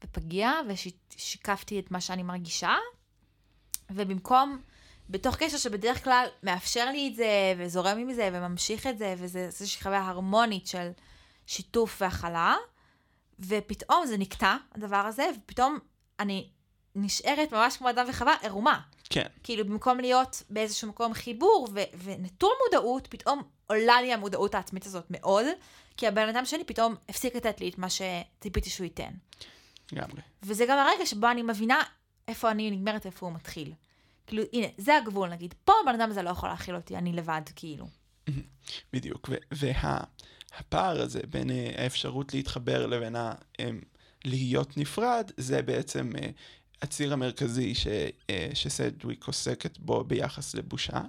ופגיע, 0.04 0.52
ושיקפתי 0.68 1.80
את 1.80 1.92
מה 1.92 2.02
שאני 2.02 2.24
מרגישה, 2.24 2.76
ובמקום, 3.92 4.62
בתוך 5.10 5.36
קשר 5.36 5.58
שבדרך 5.58 6.04
כלל 6.04 6.28
מאפשר 6.44 6.92
לי 6.92 7.08
את 7.08 7.16
זה, 7.16 7.54
וזורם 7.58 7.98
עם 7.98 8.14
זה, 8.14 8.30
וממשיך 8.34 8.88
את 8.88 8.98
זה, 8.98 9.16
וזה 9.18 9.40
איזושהי 9.40 9.84
חוויה 9.84 10.08
הרמונית 10.08 10.68
של 10.68 10.90
שיתוף 11.48 12.02
והכלה, 12.02 12.56
ופתאום 13.40 14.06
זה 14.06 14.18
נקטע, 14.18 14.56
הדבר 14.76 14.98
הזה, 14.98 15.30
ופתאום 15.38 15.80
אני 16.20 16.50
נשארת 16.96 17.54
ממש 17.54 17.78
כמו 17.78 17.90
אדם 17.90 18.06
וחווה 18.10 18.36
ערומה. 18.42 18.82
כן, 19.10 19.28
כאילו, 19.44 19.66
במקום 19.66 20.00
להיות 20.00 20.44
באיזשהו 20.50 20.90
מקום 20.90 21.14
חיבור 21.14 21.68
ו- 21.74 22.04
ונטול 22.04 22.52
מודעות, 22.66 23.08
פתאום 23.08 23.42
עולה 23.68 24.02
לי 24.02 24.14
המודעות 24.14 24.56
העצמית 24.56 24.86
הזאת 24.86 25.06
מאוד, 25.10 25.46
כי 25.98 26.08
הבן 26.08 26.30
אדם 26.30 26.46
שלי 26.46 26.64
פתאום 26.64 26.96
הפסיק 27.10 27.36
לתת 27.36 27.62
לי 27.62 27.70
את 27.70 27.78
מה 27.78 27.88
שציפיתי 27.90 28.70
שהוא 28.70 28.86
ייתן. 28.86 29.12
לגמרי. 29.92 30.22
וזה 30.44 30.66
גם 30.66 30.78
הרגע 30.78 31.06
שבו 31.06 31.32
אני 31.32 31.42
מבינה 31.42 31.82
איפה 32.28 32.52
אני 32.52 32.72
נגמרת 32.72 33.06
ואיפה 33.06 33.26
הוא 33.26 33.36
מתחיל. 33.36 33.74
כאילו, 34.28 34.44
הנה, 34.54 34.68
זה 34.78 34.98
הגבול, 34.98 35.30
נגיד. 35.30 35.54
פה 35.66 35.74
הבן 35.84 36.02
אדם 36.02 36.10
הזה 36.10 36.22
לא 36.22 36.30
יכול 36.30 36.50
להכיל 36.50 36.76
אותי, 36.76 36.98
אני 36.98 37.14
לבד, 37.14 37.42
כאילו. 37.56 37.86
בדיוק. 38.94 39.30
והפער 40.56 41.02
הזה 41.02 41.20
בין 41.30 41.52
אה, 41.52 41.72
האפשרות 41.78 42.34
להתחבר 42.34 42.86
לבין 42.86 43.16
ה... 43.16 43.34
אמ, 43.60 43.80
להיות 44.26 44.78
נפרד, 44.78 45.32
זה 45.38 45.62
בעצם 45.62 46.12
אה, 46.22 46.30
הציר 46.84 47.14
המרכזי 47.14 47.76
ש, 47.76 47.88
אה, 48.30 48.50
שסדוויק 48.54 49.24
עוסקת 49.24 49.78
בו 49.80 50.04
ביחס 50.04 50.56
לבושה. 50.56 51.02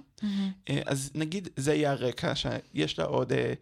אה, 0.69 0.81
אז 0.85 1.11
נגיד 1.15 1.47
זה 1.55 1.73
יהיה 1.73 1.91
הרקע 1.91 2.33
שיש 2.35 2.99
לה 2.99 3.05
עוד, 3.05 3.33
אה, 3.33 3.53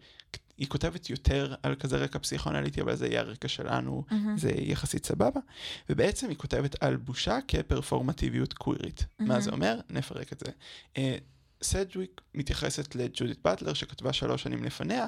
היא 0.58 0.66
כותבת 0.68 1.10
יותר 1.10 1.54
על 1.62 1.74
כזה 1.74 1.96
רקע 1.96 2.18
פסיכואנליטי, 2.18 2.80
אבל 2.80 2.96
זה 2.96 3.06
יהיה 3.06 3.20
הרקע 3.20 3.48
שלנו, 3.48 4.04
מהמם. 4.10 4.38
זה 4.38 4.50
יחסית 4.56 5.06
סבבה. 5.06 5.40
ובעצם 5.90 6.28
היא 6.28 6.36
כותבת 6.36 6.82
על 6.82 6.96
בושה 6.96 7.38
כפרפורמטיביות 7.48 8.52
קווירית. 8.52 9.04
מה 9.18 9.40
זה 9.40 9.50
אומר? 9.50 9.80
נפרק 9.90 10.32
את 10.32 10.42
זה. 10.46 10.52
סדוויק 11.62 12.20
מתייחסת 12.34 12.94
לג'ודית 12.94 13.38
באטלר 13.44 13.74
שכתבה 13.74 14.12
שלוש 14.12 14.42
שנים 14.42 14.64
לפניה. 14.64 15.06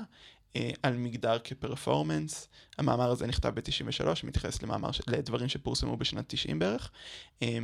אה, 0.57 0.71
על 0.83 0.97
מגדר 0.97 1.39
כפרפורמנס, 1.45 2.49
המאמר 2.79 3.11
הזה 3.11 3.27
נכתב 3.27 3.49
ב-93, 3.55 4.07
מתייחס 4.25 4.63
למאמר, 4.63 4.93
ש- 4.93 5.01
לדברים 5.07 5.49
שפורסמו 5.49 5.97
בשנת 5.97 6.25
90 6.29 6.59
בערך. 6.59 6.91
אה, 7.43 7.59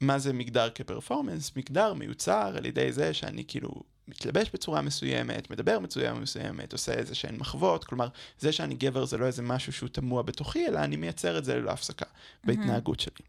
מה 0.00 0.18
זה 0.18 0.32
מגדר 0.32 0.70
כפרפורמנס? 0.74 1.56
מגדר 1.56 1.94
מיוצר 1.94 2.52
על 2.56 2.66
ידי 2.66 2.92
זה 2.92 3.14
שאני 3.14 3.44
כאילו 3.48 3.82
מתלבש 4.08 4.50
בצורה 4.54 4.82
מסוימת, 4.82 5.50
מדבר 5.50 5.78
בצורה 5.78 6.14
מסוימת, 6.14 6.72
עושה 6.72 6.92
איזה 6.92 7.14
שהן 7.14 7.36
מחוות, 7.36 7.84
כלומר, 7.84 8.08
זה 8.38 8.52
שאני 8.52 8.74
גבר 8.74 9.04
זה 9.04 9.18
לא 9.18 9.26
איזה 9.26 9.42
משהו 9.42 9.72
שהוא 9.72 9.88
תמוה 9.88 10.22
בתוכי, 10.22 10.66
אלא 10.66 10.78
אני 10.78 10.96
מייצר 10.96 11.38
את 11.38 11.44
זה 11.44 11.54
ללא 11.54 11.70
הפסקה 11.70 12.06
בהתנהגות 12.44 13.00
שלי. 13.00 13.24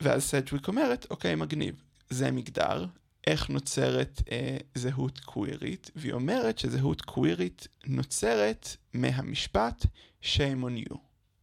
ואז 0.00 0.22
סדג'וויק 0.22 0.68
אומרת, 0.68 1.06
אוקיי, 1.10 1.34
מגניב, 1.34 1.74
זה 2.10 2.30
מגדר, 2.30 2.86
איך 3.26 3.50
נוצרת 3.50 4.22
אה, 4.32 4.56
זהות 4.74 5.20
קווירית, 5.20 5.90
והיא 5.96 6.12
אומרת 6.12 6.58
שזהות 6.58 7.02
קווירית 7.02 7.68
נוצרת 7.86 8.76
מהמשפט 8.94 9.86
shame 10.22 10.62
on 10.64 10.88
you, 10.88 10.96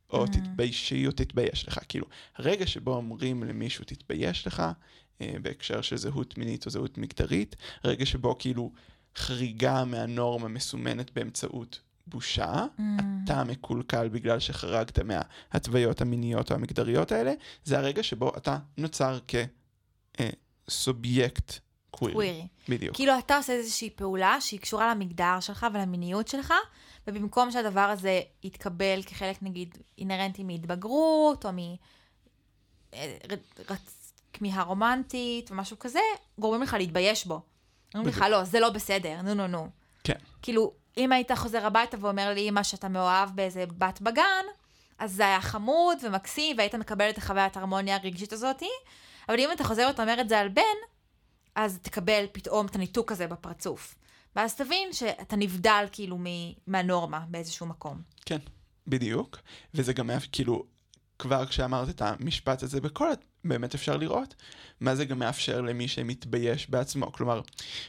או 0.10 0.26
Mm. 0.26 0.28
תתביישי 0.32 1.08
או 1.08 1.12
תתבייש 1.12 1.68
לך. 1.68 1.80
כאילו, 1.90 2.06
הרגע 2.38 2.68
שבו 2.68 2.96
אומרים 2.96 3.44
למישהו 3.44 3.86
תתבייש 3.86 4.48
לך, 4.48 4.64
אה, 5.22 5.36
בהקשר 5.42 5.82
של 5.82 5.98
זהות 5.98 6.38
מינית 6.38 6.66
או 6.66 6.72
זהות 6.72 6.98
מגדרית, 6.98 7.56
רגע 7.86 8.06
שבו 8.06 8.38
כאילו 8.40 8.72
חריגה 9.16 9.86
מהנורמה 9.86 10.48
מסומנת 10.48 11.12
באמצעות 11.12 11.80
בושה, 12.08 12.66
אתה 13.24 13.44
מקולקל 13.44 14.10
בגלל 14.10 14.40
שחרגת 14.40 15.00
מההתוויות 15.00 16.02
המיניות 16.02 16.52
או 16.52 16.56
המגדריות 16.56 17.12
האלה, 17.12 17.34
זה 17.64 17.80
הרגע 17.80 18.04
שבו 18.04 18.32
אתה 18.38 18.58
נוצר 18.78 19.20
כסובייקט 20.68 21.54
קווירי. 21.92 22.14
קווירי. 22.14 22.48
בדיוק. 22.70 22.96
כאילו 22.96 23.14
אתה 23.20 23.38
עושה 23.38 23.54
איזושהי 23.54 23.90
פעולה 23.90 24.42
שהיא 24.42 24.60
קשורה 24.60 24.92
למגדר 24.92 25.40
שלך 25.40 25.66
ולמיניות 25.74 26.28
שלך, 26.28 26.54
ובמקום 27.08 27.52
שהדבר 27.52 27.80
הזה 27.80 28.22
יתקבל 28.44 29.04
כחלק 29.06 29.38
נגיד 29.42 29.78
אינהרנטי 29.98 30.44
מהתבגרות, 30.44 31.46
או 31.46 31.52
מ... 31.52 31.58
אה, 32.94 33.18
רצ... 33.70 34.14
כמיהה 34.34 34.64
רומנטית 34.64 35.52
ומשהו 35.52 35.80
כזה, 35.80 36.00
גורמים 36.38 36.62
לך 36.62 36.76
להתבייש 36.80 37.26
בו. 37.26 37.42
אומרים 37.96 38.10
לך. 38.10 38.26
לא, 38.30 38.44
זה 38.44 38.60
לא 38.60 38.70
בסדר, 38.70 39.22
נו 39.22 39.34
נו 39.34 39.48
נו. 39.48 39.68
כן. 40.04 40.14
כאילו, 40.42 40.74
אם 40.98 41.12
היית 41.12 41.32
חוזר 41.32 41.66
הביתה 41.66 41.98
ואומר 42.00 42.34
לאמא 42.36 42.64
שאתה 42.64 42.88
מאוהב 42.88 43.30
באיזה 43.36 43.66
בת 43.78 44.02
בגן, 44.02 44.46
אז 45.00 45.12
זה 45.14 45.24
היה 45.24 45.42
חמוד 45.42 45.98
ומקסים, 46.04 46.58
והיית 46.58 46.76
מקבל 46.76 47.10
את 47.10 47.18
החוויית 47.18 47.58
ההרמוניה 47.58 47.96
הרגשית 47.96 48.34
הזאתי, 48.34 48.70
אבל 49.30 49.40
אם 49.40 49.52
אתה 49.52 49.64
חוזר 49.64 49.86
ואתה 49.88 50.02
אומר 50.02 50.22
את 50.22 50.30
זה 50.30 50.40
על 50.40 50.50
בן, 50.50 50.62
אז 51.56 51.80
תקבל 51.82 52.26
פתאום 52.32 52.66
את 52.66 52.76
הניתוק 52.76 53.12
הזה 53.12 53.28
בפרצוף. 53.28 53.96
ואז 54.36 54.56
תבין 54.56 54.94
שאתה 54.94 55.36
נבדל 55.36 55.86
כאילו 55.92 56.18
מהנורמה 56.68 57.20
באיזשהו 57.30 57.66
מקום. 57.66 58.02
כן, 58.26 58.38
בדיוק. 58.88 59.38
וזה 59.74 59.94
גם 59.94 60.10
היה, 60.10 60.20
כאילו, 60.32 60.64
כבר 61.20 61.46
כשאמרת 61.46 61.90
את 61.90 62.02
המשפט 62.02 62.64
הזה 62.64 62.82
בקול, 62.82 63.12
באמת 63.44 63.76
אפשר 63.76 63.98
לראות 63.98 64.36
מה 64.80 64.96
זה 64.96 65.06
גם 65.06 65.20
מאפשר 65.20 65.62
למי 65.62 65.88
שמתבייש 65.88 66.70
בעצמו. 66.70 67.12
כלומר, 67.12 67.42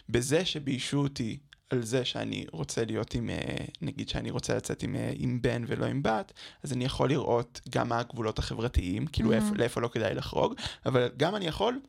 בזה 0.09 0.45
שביישו 0.45 0.99
אותי 0.99 1.39
על 1.71 1.83
זה 1.83 2.05
שאני 2.05 2.47
רוצה 2.53 2.85
להיות 2.85 3.15
עם, 3.15 3.31
אה, 3.31 3.65
נגיד 3.83 4.09
שאני 4.09 4.31
רוצה 4.31 4.55
לצאת 4.57 4.83
עם, 4.83 4.97
אה, 4.97 5.13
עם 5.15 5.43
בן 5.43 5.65
ולא 5.67 5.87
עם 5.87 6.03
בת, 6.03 6.33
אז 6.63 6.73
אני 6.73 6.85
יכול 6.85 7.09
לראות 7.09 7.61
גם 7.71 7.89
מה 7.89 7.99
הגבולות 7.99 8.39
החברתיים, 8.39 9.07
כאילו 9.07 9.31
Mhm. 9.33 9.35
איפה, 9.35 9.55
לאיפה 9.55 9.81
לא 9.81 9.89
כדאי 9.89 10.15
לחרוג, 10.15 10.55
אבל 10.87 11.09
גם 11.17 11.37
אני 11.37 11.47
יכול 11.47 11.81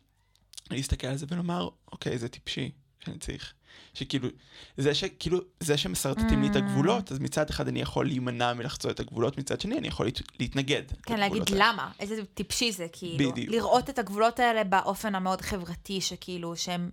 להסתכל 0.72 1.08
על 1.08 1.18
זה 1.18 1.26
ולומר, 1.30 1.70
אוקיי, 1.92 2.18
זה 2.18 2.30
טיפשי 2.30 2.72
שאני 3.00 3.20
צריך 3.20 3.54
שכאילו, 3.94 4.30
זה 4.78 4.96
שכאילו, 4.96 5.40
זה 5.60 5.78
שמסרטטים 5.78 6.42
לי 6.42 6.48
את 6.48 6.56
Mm. 6.56 6.58
הגבולות, 6.58 7.12
אז 7.12 7.20
מצד 7.20 7.50
אחד 7.50 7.68
אני 7.68 7.82
יכול 7.82 8.06
להימנע 8.06 8.54
מלחצות 8.54 8.92
את 8.92 9.00
הגבולות, 9.00 9.38
מצד 9.38 9.62
שני 9.62 9.78
אני 9.78 9.88
יכול 9.88 10.06
להת, 10.06 10.20
להתנגד. 10.40 10.84
כן, 11.04 11.20
להגיד 11.20 11.44
האלה. 11.52 11.72
למה, 11.72 11.92
איזה 12.00 12.26
טיפשי 12.34 12.72
זה, 12.72 12.88
כאילו. 12.92 13.32
בדיוק. 13.32 13.50
לראות 13.50 13.90
את 13.90 14.00
הגבולות 14.00 14.40
האלה 14.40 14.64
באופן 14.64 15.16
המאוד 15.16 15.42
חברתי, 15.42 16.02
שכאילו, 16.02 16.56
שהם 16.56 16.90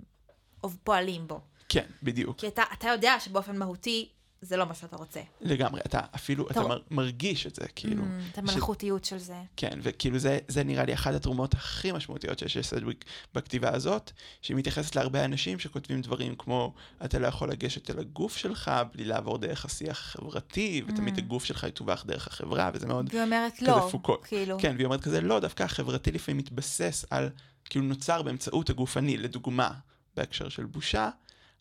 פועלים 0.85 1.27
בו. 1.27 1.41
כן, 1.69 1.85
בדיוק. 2.03 2.41
כי 2.41 2.49
אתה, 2.49 2.63
אתה 2.73 2.89
יודע 2.89 3.21
שבאופן 3.21 3.59
מהותי, 3.59 4.09
זה 4.43 4.57
לא 4.57 4.67
מה 4.67 4.75
שאתה 4.75 4.97
רוצה. 4.97 5.21
לגמרי, 5.41 5.81
אתה 5.87 6.01
אפילו, 6.15 6.47
אתה 6.47 6.55
טוב. 6.55 6.69
מר, 6.69 6.79
מרגיש 6.91 7.47
את 7.47 7.55
זה, 7.55 7.67
כאילו. 7.77 8.03
Mm, 8.03 8.33
את 8.33 8.39
המלאכותיות 8.39 9.05
של 9.05 9.19
זה. 9.19 9.37
כן, 9.57 9.79
וכאילו 9.83 10.19
זה, 10.19 10.39
זה 10.49 10.65
נראה 10.65 10.85
לי 10.85 10.95
אחת 10.95 11.15
התרומות 11.15 11.55
הכי 11.55 11.93
משמעותיות 11.93 12.39
שיש 12.39 12.57
לסדוויק 12.57 13.05
בכתיבה 13.35 13.75
הזאת, 13.75 14.11
שהיא 14.43 14.57
מתייחסת 14.57 14.97
להרבה 14.97 15.25
אנשים 15.25 15.59
שכותבים 15.59 16.01
דברים 16.01 16.35
כמו, 16.39 16.75
אתה 17.05 17.19
לא 17.19 17.27
יכול 17.27 17.51
לגשת 17.51 17.91
אל 17.91 17.99
הגוף 17.99 18.37
שלך 18.37 18.71
בלי 18.95 19.05
לעבור 19.05 19.39
דרך 19.39 19.65
השיח 19.65 19.99
החברתי, 19.99 20.83
ותמיד 20.89 21.15
Mm. 21.17 21.19
הגוף 21.19 21.45
שלך 21.45 21.65
יתווך 21.69 22.07
דרך 22.07 22.27
החברה, 22.27 22.71
וזה 22.75 22.87
מאוד... 22.87 23.09
והיא 23.11 23.23
אומרת 23.23 23.63
לא, 23.63 23.89
פוקו. 23.91 24.17
כאילו. 24.25 24.57
כן, 24.61 24.75
והיא 24.77 24.85
אומרת 24.85 25.01
כזה, 25.01 25.21
לא, 25.21 25.41
דווקא 25.41 25.63
החברתי 25.63 26.13
לפעמים 26.13 26.39
מתבסס 26.39 27.05
על, 27.11 27.29
כאילו 27.65 27.85
נוצר 27.85 28.23
באמצעות 28.23 28.71
הגופני, 28.71 29.17
לדוגמה, 29.17 29.71
בהקשר 30.17 30.49
של 30.49 30.65
בושה, 30.65 31.11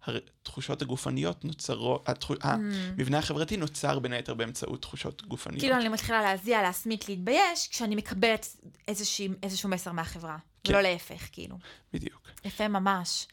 התחושות 0.08 0.82
הגופניות 0.82 1.46
נוצרות, 1.46 2.10
התחו- 2.10 2.34
המבנה 2.41 3.18
החברתי 3.18 3.58
נוצר 3.58 4.00
בין 4.00 4.13
היתר 4.13 4.34
באמצעות 4.34 4.82
תחושות 4.82 5.25
גופניות. 5.27 5.58
Mm. 5.60 5.62
כאילו 5.62 5.75
אני 5.75 5.89
מתחילה 5.89 6.22
להזיע, 6.22 6.62
להסמיק, 6.62 7.10
להתבייש, 7.10 7.68
כשאני 7.68 7.96
מקבלת 7.96 8.56
איזושהי, 8.88 9.29
איזשהו 9.44 9.70
מסר 9.70 9.91
מהחברה. 9.91 10.38
כן. 10.63 10.74
ולא 10.74 10.82
להפך, 10.82 11.27
כאילו. 11.32 11.58
בדיוק. 11.94 12.29
יפה 12.46 12.68
ממש. 12.68 13.27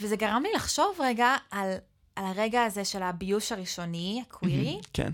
וזה 0.00 0.16
גרם 0.16 0.42
לי 0.42 0.48
לחשוב 0.54 0.96
רגע 1.00 1.36
על, 1.50 1.70
על 2.16 2.24
הרגע 2.24 2.62
הזה 2.62 2.84
של 2.84 3.02
הביוש 3.02 3.52
הראשוני, 3.52 4.22
הקווירי, 4.28 4.80
כן. 4.92 5.12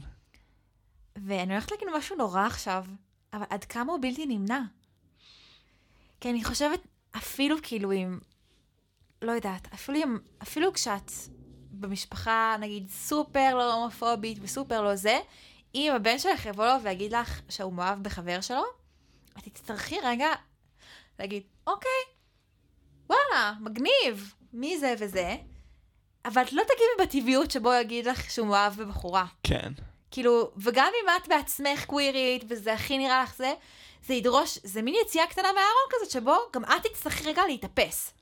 ואני 1.17 1.53
הולכת 1.53 1.71
להגיד 1.71 1.89
משהו 1.99 2.17
נורא 2.17 2.47
עכשיו, 2.47 2.85
אבל 3.33 3.45
עד 3.51 3.65
כמה 3.65 3.93
הוא 3.93 4.01
בלתי 4.03 4.27
נמנע. 4.27 4.61
כי 6.21 6.31
אני 6.31 6.45
חושבת, 6.45 6.81
אפילו 7.17 7.57
כאילו 7.63 7.93
אם, 7.93 8.19
לא 9.23 9.33
יודעת, 9.33 9.69
אפילו, 9.75 10.01
אפילו 10.43 10.73
כשאת 10.73 11.13
במשפחה, 11.71 12.57
נגיד, 12.61 12.91
סופר 12.91 13.55
לא 13.55 13.75
הומופובית 13.75 14.39
וסופר 14.43 14.83
לא 14.83 14.97
זה, 14.97 15.19
אם 15.75 15.93
הבן 15.97 16.19
שלך 16.19 16.47
יבוא 16.47 16.67
לו 16.67 16.83
ויגיד 16.83 17.13
לך 17.13 17.41
שהוא 17.49 17.73
מאוהב 17.73 18.03
בחבר 18.03 18.41
שלו, 18.41 18.63
את 19.39 19.45
תצטרכי 19.45 19.97
רגע 20.01 20.29
להגיד, 21.19 21.43
אוקיי, 21.67 21.91
וואלה, 23.09 23.53
מגניב, 23.61 24.35
מי 24.53 24.79
זה 24.79 24.95
וזה, 24.99 25.37
אבל 26.25 26.43
את 26.43 26.53
לא 26.53 26.63
תגיבי 26.63 27.03
בטבעיות 27.03 27.51
שבו 27.51 27.73
הוא 27.73 27.81
יגיד 27.81 28.07
לך 28.07 28.31
שהוא 28.31 28.47
מאוהב 28.47 28.77
בבחורה. 28.83 29.27
כן. 29.43 29.73
כאילו, 30.11 30.51
וגם 30.57 30.93
אם 31.03 31.09
את 31.23 31.29
בעצמך 31.29 31.85
קווירית, 31.85 32.45
וזה 32.49 32.73
הכי 32.73 32.99
נראה 32.99 33.23
לך 33.23 33.35
זה, 33.37 33.55
זה 34.07 34.15
ידרוש, 34.15 34.59
זה 34.63 34.83
מין 34.83 34.95
יציאה 35.03 35.27
קטנה 35.27 35.49
מהארון 35.53 35.87
כזאת, 35.91 36.11
שבו 36.11 36.35
גם 36.53 36.65
את 36.65 36.87
תצטרכי 36.93 37.25
רגע 37.29 37.43
להתאפס. 37.49 38.13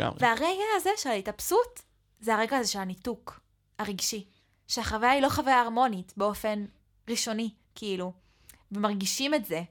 לגמרי. 0.00 0.18
והרגע 0.20 0.64
הזה 0.76 0.90
של 0.96 1.08
ההתאפסות, 1.08 1.82
זה 2.20 2.34
הרגע 2.34 2.56
הזה 2.56 2.68
של 2.68 2.78
הניתוק 2.78 3.40
הרגשי. 3.78 4.24
שהחוויה 4.68 5.10
היא 5.10 5.22
לא 5.22 5.28
חוויה 5.28 5.60
הרמונית 5.60 6.12
באופן 6.16 6.64
ראשוני, 7.10 7.50
כאילו. 7.74 8.12
ומרגישים 8.72 9.34
את 9.34 9.44
זה. 9.44 9.62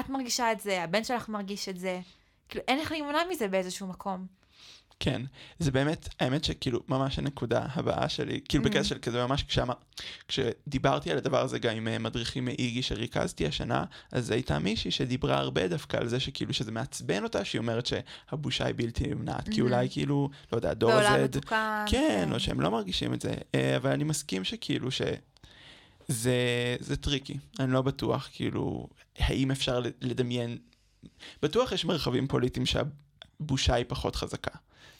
את 0.00 0.08
מרגישה 0.08 0.52
את 0.52 0.60
זה, 0.60 0.82
הבן 0.82 1.04
שלך 1.04 1.28
מרגיש 1.28 1.68
את 1.68 1.78
זה. 1.78 2.00
כאילו, 2.48 2.64
אין 2.68 2.78
איך 2.78 2.90
להימנע 2.92 3.18
מזה 3.30 3.48
באיזשהו 3.48 3.86
מקום. 3.86 4.26
כן, 5.04 5.22
זה 5.58 5.70
באמת, 5.70 6.08
האמת 6.20 6.44
שכאילו 6.44 6.80
ממש 6.88 7.18
הנקודה 7.18 7.66
הבאה 7.74 8.08
שלי, 8.08 8.40
כאילו 8.48 8.64
Mm. 8.64 8.66
בקטע 8.68 8.84
של 8.84 8.98
כזה 8.98 9.26
ממש 9.26 9.42
כשאמר, 9.42 9.74
כשדיברתי 10.28 11.10
על 11.10 11.18
הדבר 11.18 11.40
הזה 11.40 11.58
גם 11.58 11.76
עם 11.76 11.88
אה, 11.88 11.98
מדריכים 11.98 12.44
מאיגי 12.44 12.82
שריכזתי 12.82 13.46
השנה, 13.46 13.84
אז 14.12 14.30
הייתה 14.30 14.58
מישהי 14.58 14.90
שדיברה 14.90 15.38
הרבה 15.38 15.68
דווקא 15.68 15.96
על 15.96 16.08
זה 16.08 16.20
שכאילו 16.20 16.52
שזה 16.52 16.72
מעצבן 16.72 17.24
אותה, 17.24 17.44
שהיא 17.44 17.58
אומרת 17.58 17.86
שהבושה 17.86 18.66
היא 18.66 18.74
בלתי 18.76 19.06
נמנעת, 19.06 19.48
כי. 19.48 19.60
אולי 19.60 19.88
כאילו, 19.90 20.30
לא 20.52 20.58
יודע, 20.58 20.74
דור 20.74 20.90
בעולם 20.90 21.14
Z, 21.14 21.24
מתוקן. 21.24 21.84
כן, 21.88 22.28
או 22.32 22.40
שהם 22.40 22.60
לא 22.60 22.70
מרגישים 22.70 23.14
את 23.14 23.20
זה, 23.20 23.34
אה, 23.54 23.76
אבל 23.76 23.90
אני 23.90 24.04
מסכים 24.04 24.44
שכאילו 24.44 24.90
שזה 24.90 26.76
זה 26.80 26.96
טריקי, 26.96 27.38
אני 27.60 27.72
לא 27.72 27.82
בטוח, 27.82 28.28
כאילו, 28.32 28.88
האם 29.18 29.50
אפשר 29.50 29.80
לדמיין, 30.00 30.58
בטוח 31.42 31.72
יש 31.72 31.84
מרחבים 31.84 32.28
פוליטיים 32.28 32.66
שהבושה 32.66 33.74
היא 33.74 33.84
פחות 33.88 34.16
חזקה, 34.16 34.58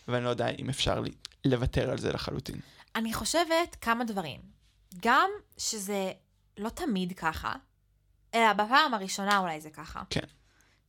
ואני 0.08 0.24
לא 0.24 0.30
יודע 0.30 0.48
אם 0.48 0.68
אפשר 0.68 1.00
לי- 1.00 1.12
לוותר 1.44 1.90
על 1.90 1.98
זה 1.98 2.12
לחלוטין. 2.12 2.60
אני 2.96 3.14
חושבת 3.14 3.76
כמה 3.80 4.04
דברים. 4.04 4.40
גם 5.02 5.30
שזה 5.58 6.12
לא 6.58 6.68
תמיד 6.68 7.12
ככה, 7.18 7.52
אלא 8.34 8.52
בפעם 8.52 8.94
הראשונה 8.94 9.38
אולי 9.38 9.60
זה 9.60 9.70
ככה. 9.70 10.02
כן. 10.10 10.24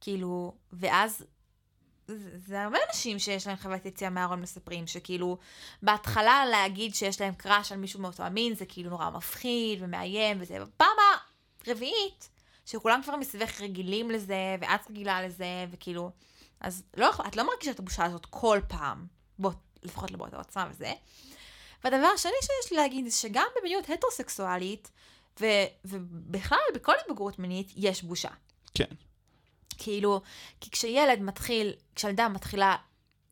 כאילו, 0.02 0.54
ואז 0.74 1.26
זה, 2.36 2.64
הרבה 2.64 2.78
אנשים 2.90 3.20
שיש 3.20 3.48
להם 3.48 3.58
חוויית 3.58 3.86
יציאה 3.86 4.10
מהארון 4.10 4.42
מספרים, 4.42 4.88
שכאילו, 4.88 5.38
בהתחלה 5.84 6.46
להגיד 6.52 6.96
שיש 6.96 7.22
להם 7.22 7.34
קראש 7.34 7.72
על 7.72 7.78
מישהו 7.78 8.00
מאותו 8.02 8.24
המין, 8.24 8.56
זה 8.56 8.66
כאילו 8.66 8.90
נורא 8.90 9.10
מפחיד 9.10 9.80
ומאיים 9.82 10.38
וזה, 10.42 10.60
בפעם 10.60 10.88
הרביעית, 11.68 12.30
שכולם 12.66 13.02
כבר 13.04 13.16
מסביבך 13.16 13.62
רגילים 13.62 14.12
לזה, 14.12 14.56
ואת 14.62 14.90
רגילה 14.90 15.22
לזה, 15.22 15.66
וכאילו, 15.72 16.12
אז 16.64 16.84
לא, 16.98 17.12
את 17.28 17.36
לא 17.36 17.48
מרגישה 17.48 17.72
את 17.72 17.80
הבושה 17.80 18.06
הזאת 18.06 18.26
כל 18.26 18.60
פעם, 18.68 19.08
בוא, 19.40 19.52
לפחות 19.84 20.12
לא 20.12 20.18
באותה 20.18 20.38
עוצמה 20.38 20.68
וזה. 20.72 20.94
והדבר 21.84 22.08
השני 22.16 22.32
שיש 22.42 22.72
לי 22.72 22.78
להגיד, 22.78 23.06
זה 23.08 23.18
שגם 23.18 23.46
במיניות 23.60 23.90
הטרוסקסואלית, 23.90 24.92
ו, 25.40 25.46
ובכלל 25.86 26.60
בכל 26.76 26.94
התבגרות 27.06 27.40
מינית, 27.40 27.74
יש 27.76 28.04
בושה. 28.04 28.30
כן, 28.74 28.86
כאילו, 29.78 30.22
כי 30.62 30.72
כשילד 30.72 31.22
מתחיל, 31.22 31.74
כשילדה 31.96 32.30
מתחילה 32.30 32.76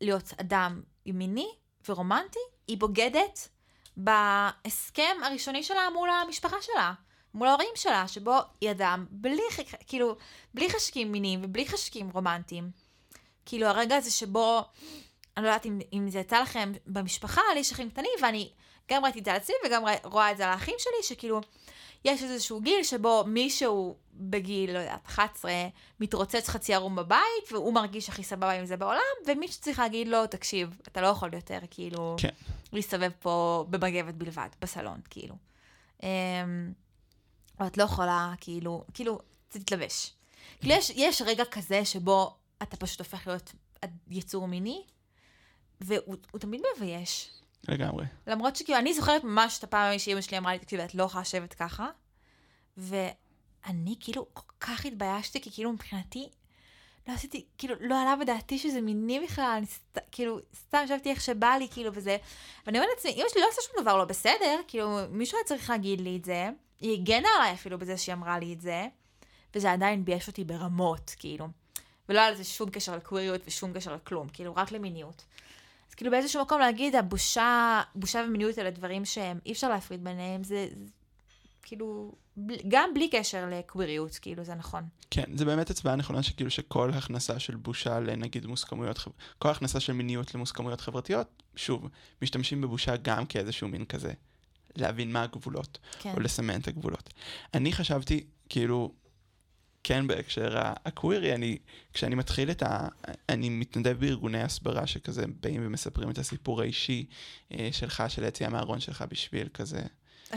להיות 0.02 0.34
אדם 0.42 0.82
מיני 1.06 1.50
ורומנטי, 1.90 2.40
היא 2.68 2.78
בוגדת 2.78 3.50
בהסכם 3.98 5.16
הראשוני 5.26 5.64
שלה 5.64 5.90
מול 5.94 6.10
המשפחה 6.10 6.56
שלה, 6.62 6.94
מול 7.34 7.48
ההורים 7.48 7.70
שלה, 7.76 8.08
שבו 8.08 8.38
היא 8.62 8.72
אדם 8.72 9.06
בלי, 9.10 9.42
כאילו, 9.88 10.16
בלי 10.54 10.70
חשקים 10.70 11.12
מיניים 11.12 11.40
ובלי 11.44 11.68
חשקים 11.68 12.10
רומנטיים. 12.10 12.72
כאילו, 13.46 13.68
הרגע 13.68 13.96
הזה 13.96 14.12
שבו, 14.12 14.62
אני 15.38 15.46
לא 15.46 15.50
יודעת 15.50 15.66
אם, 15.66 15.80
אם 15.94 16.10
זה 16.10 16.20
יצא 16.20 16.42
לכם 16.42 16.72
במשפחה, 16.88 17.42
לי 17.54 17.60
יש 17.60 17.72
אחים 17.72 17.90
קטנים, 17.90 18.12
ואני 18.22 18.50
גם 18.92 19.04
ראיתי 19.04 19.20
את 19.20 19.26
זה 19.26 19.32
על 19.32 19.38
עצמי 19.38 19.56
וגם 19.66 19.84
רואה 20.04 20.32
את 20.32 20.38
זה 20.38 20.46
על 20.46 20.52
האחים 20.52 20.76
שלי, 20.78 21.04
שכאילו, 21.04 21.42
יש 22.06 22.24
איזשהו 22.24 22.62
גיל 22.62 22.84
שבו 22.84 23.24
מישהו 23.28 23.96
בגיל, 24.14 24.74
לא 24.74 24.80
יודעת, 24.80 25.06
11, 25.06 25.52
מתרוצץ 26.00 26.50
חצי 26.50 26.74
ערום 26.74 26.96
בבית, 26.96 27.52
והוא 27.52 27.74
מרגיש 27.74 28.10
הכי 28.10 28.24
סבבה 28.24 28.52
עם 28.52 28.66
זה 28.66 28.78
בעולם, 28.78 29.02
ומישהו 29.28 29.62
צריך 29.62 29.80
להגיד 29.80 30.08
לו, 30.08 30.28
תקשיב, 30.28 30.78
אתה 30.88 31.02
לא 31.02 31.08
יכול 31.08 31.34
יותר, 31.34 31.60
כאילו, 31.72 32.16
כן. 32.18 32.30
להסתובב 32.74 33.12
פה 33.20 33.66
במגבת 33.70 34.14
בלבד, 34.14 34.50
בסלון, 34.62 35.00
כאילו. 35.10 35.36
אמ, 36.04 36.08
או 37.60 37.68
את 37.68 37.78
לא 37.78 37.84
יכולה, 37.84 38.34
כאילו, 38.42 38.84
כאילו, 38.94 39.20
תתלבש. 39.50 40.14
כאילו, 40.60 40.76
יש, 40.76 40.92
יש 40.96 41.22
רגע 41.22 41.46
כזה 41.46 41.86
שבו 41.86 42.36
אתה 42.64 42.78
פשוט 42.78 43.00
הופך 43.00 43.28
להיות 43.28 43.54
יצור 44.10 44.48
מיני, 44.48 44.84
והוא 45.82 46.16
הוא 46.32 46.40
תמיד 46.40 46.62
מבייש. 46.76 47.30
לגמרי. 47.68 48.06
למרות 48.28 48.56
שכאילו, 48.56 48.80
אני 48.80 48.94
זוכרת 48.94 49.24
ממש 49.24 49.60
את 49.60 49.64
הפעם 49.64 50.00
שאימא 50.00 50.22
שלי 50.22 50.38
אמרה 50.38 50.54
לי, 50.54 50.60
תקשיבי, 50.60 50.84
את 50.84 50.96
לא 50.96 51.04
יכולה 51.04 51.22
לשבת 51.22 51.54
ככה. 51.54 51.90
ואני 52.78 53.96
כאילו 54.00 54.28
כל 54.34 54.54
כך 54.60 54.86
התביישתי, 54.86 55.42
כי 55.42 55.52
כאילו 55.52 55.74
מבחינתי, 55.74 56.30
לא 57.08 57.14
עשיתי, 57.14 57.46
כאילו, 57.58 57.76
לא 57.80 58.02
עלה 58.02 58.16
בדעתי 58.16 58.58
שזה 58.58 58.82
מיני 58.82 59.20
בכלל, 59.20 59.54
אני 59.58 59.66
סת, 59.66 59.98
כאילו, 60.12 60.40
סתם 60.56 60.82
ישבתי 60.84 61.10
איך 61.10 61.22
שבא 61.22 61.56
לי, 61.60 61.68
כאילו, 61.72 61.92
וזה. 61.94 62.18
ואני 62.66 62.78
אומרת 62.78 62.90
לעצמי, 62.96 63.12
אמא 63.12 63.30
שלי 63.30 63.42
לא 63.42 63.48
עושה 63.48 63.62
שום 63.62 63.82
דבר 63.82 63.98
לא 63.98 64.06
בסדר, 64.06 64.62
כאילו, 64.68 64.98
מישהו 65.10 65.38
היה 65.38 65.46
צריך 65.46 65.70
להגיד 65.70 66.02
לי 66.02 66.18
את 66.18 66.26
זה. 66.26 66.50
היא 66.80 66.94
הגנה 66.94 67.28
עליי 67.38 67.54
אפילו 67.54 67.80
בזה 67.80 67.98
שהיא 67.98 68.14
אמרה 68.14 68.40
לי 68.40 68.54
את 68.54 68.62
זה, 68.62 68.88
וזה 69.56 69.72
עדיין 69.72 70.06
בייש 70.06 70.28
אותי 70.28 70.44
ברמות, 70.44 71.16
כאילו. 71.18 71.48
ולא 72.12 72.20
היה 72.20 72.32
לזה 72.32 72.44
שום 72.44 72.70
קשר 72.70 72.96
לקוויריות 72.96 73.42
ושום 73.48 73.74
קשר 73.74 73.96
לכלום, 73.96 74.28
כאילו, 74.34 74.56
רק 74.56 74.72
למיניות. 74.72 75.24
אז 75.90 75.96
כאילו 75.96 76.12
באיזשהו 76.12 76.42
מקום 76.42 76.60
להגיד, 76.60 76.96
הבושה, 76.96 77.82
בושה 77.96 78.24
ומיניות 78.28 78.60
אלה 78.60 78.70
דברים 78.70 79.06
שהם, 79.06 79.40
אי 79.46 79.52
אפשר 79.52 79.70
להפריד 79.70 80.04
ביניהם, 80.04 80.44
זה, 80.44 80.68
זה 80.76 80.86
כאילו, 81.64 82.12
בל, 82.38 82.56
גם 82.68 82.94
בלי 82.94 83.10
קשר 83.10 83.50
לקוויריות, 83.52 84.20
כאילו, 84.22 84.44
זה 84.44 84.56
נכון. 84.56 84.84
כן, 85.12 85.38
זה 85.38 85.46
באמת 85.46 85.70
הצבעה 85.70 85.96
נכונה 85.96 86.24
שכאילו 86.24 86.52
שכל 86.52 86.90
הכנסה 86.90 87.40
של 87.40 87.56
בושה 87.56 88.00
לנגיד 88.00 88.46
מוסכמויות, 88.46 89.00
כל 89.40 89.50
הכנסה 89.50 89.80
של 89.80 89.94
מיניות 89.94 90.36
למוסכמויות 90.36 90.82
חברתיות, 90.82 91.44
שוב, 91.56 91.88
משתמשים 92.22 92.62
בבושה 92.62 92.96
גם 92.96 93.26
כאיזשהו 93.26 93.68
מין 93.68 93.86
כזה, 93.86 94.14
להבין 94.76 95.12
מה 95.12 95.24
הגבולות, 95.24 95.78
כן. 96.00 96.14
או 96.14 96.20
לסמן 96.20 96.60
את 96.60 96.68
הגבולות. 96.68 97.10
אני 97.54 97.74
חשבתי, 97.74 98.24
כאילו, 98.50 98.92
כן 99.84 100.08
בהקשר 100.08 100.58
הקווירי, 100.86 101.36
אני, 101.36 101.58
כשאני 101.94 102.16
מתחיל 102.16 102.52
את 102.52 102.64
ה... 102.64 102.88
אני 103.30 103.50
מתנדב 103.50 103.98
בארגוני 104.00 104.42
הסברה 104.42 104.88
שכזה 104.88 105.26
באים 105.42 105.62
ומספרים 105.66 106.10
את 106.10 106.18
הסיפור 106.18 106.62
האישי 106.62 107.06
אה, 107.54 107.70
שלך, 107.72 108.04
של 108.08 108.24
היציאה 108.24 108.50
מהארון 108.50 108.80
שלך 108.80 109.04
בשביל 109.10 109.48
כזה. 109.54 109.82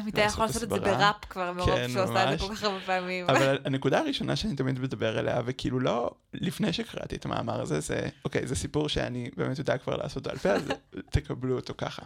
אמיתי 0.01 0.21
יכול 0.21 0.45
לעשות 0.45 0.63
את 0.63 0.69
זה. 0.69 0.81
בראפ 0.81 1.25
כבר, 1.25 1.53
מרוב 1.53 1.71
כן, 1.71 1.89
שהוא 1.93 2.03
עשה 2.03 2.33
את. 2.33 2.39
זה 2.39 2.47
כל 2.47 2.55
כך 2.55 2.63
הרבה 2.63 2.81
פעמים. 2.87 3.31
אבל 3.31 3.59
הנקודה 3.65 3.99
הראשונה 3.99 4.37
שאני 4.37 4.57
תמיד 4.57 4.79
מדבר 4.79 5.19
עליה, 5.19 5.41
וכאילו 5.45 5.81
לא, 5.81 6.11
לפני 6.35 6.73
שקראתי 6.73 7.17
את 7.17 7.25
המאמר 7.25 7.61
הזה, 7.61 7.81
זה, 7.81 8.09
אוקיי, 8.25 8.47
זה 8.47 8.57
סיפור 8.57 8.89
שאני 8.89 9.31
באמת 9.37 9.59
יודע 9.59 9.79
כבר 9.79 9.97
לעשות 9.97 10.23
בעל 10.23 10.39
פה, 10.39 10.49
אז 10.49 10.69
תקבלו 11.11 11.57
אותו 11.57 11.75
ככה. 11.79 12.03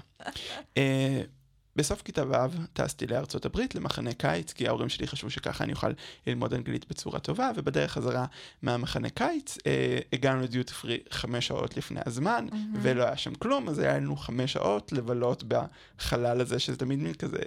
בסוף 1.77 2.03
כיתה 2.03 2.29
ו' 2.29 2.57
טסתי 2.73 3.07
לארצות 3.07 3.45
הברית 3.45 3.75
למחנה 3.75 4.13
קיץ, 4.13 4.53
כי 4.53 4.69
ההורים 4.69 4.89
שלי 4.89 5.07
חשבו 5.07 5.31
שככה 5.31 5.65
אני 5.65 5.73
אוכל 5.73 5.91
ללמוד 6.27 6.55
אנגלית 6.55 6.89
בצורה 6.89 7.21
טובה, 7.21 7.51
ובדרך 7.57 7.93
חזרה 7.93 8.27
מהמחנה 8.63 9.11
קיץ 9.11 9.59
אה, 9.67 9.99
הגענו 10.13 10.43
לדיוטי 10.43 10.75
פרי 10.75 10.99
חמש 11.11 11.47
שעות 11.47 11.77
לפני 11.77 12.01
הזמן, 12.07 12.47
ולא 12.83 13.03
היה 13.03 13.17
שם 13.17 13.35
כלום, 13.35 13.69
אז 13.69 13.79
היה 13.79 13.97
לנו 13.97 14.17
חמש 14.17 14.53
שעות 14.53 14.93
לבלות 14.93 15.45
בחלל 15.49 16.41
הזה, 16.41 16.59
שזה 16.59 16.77
תמיד 16.77 16.99
מין 16.99 17.15
כזה, 17.15 17.39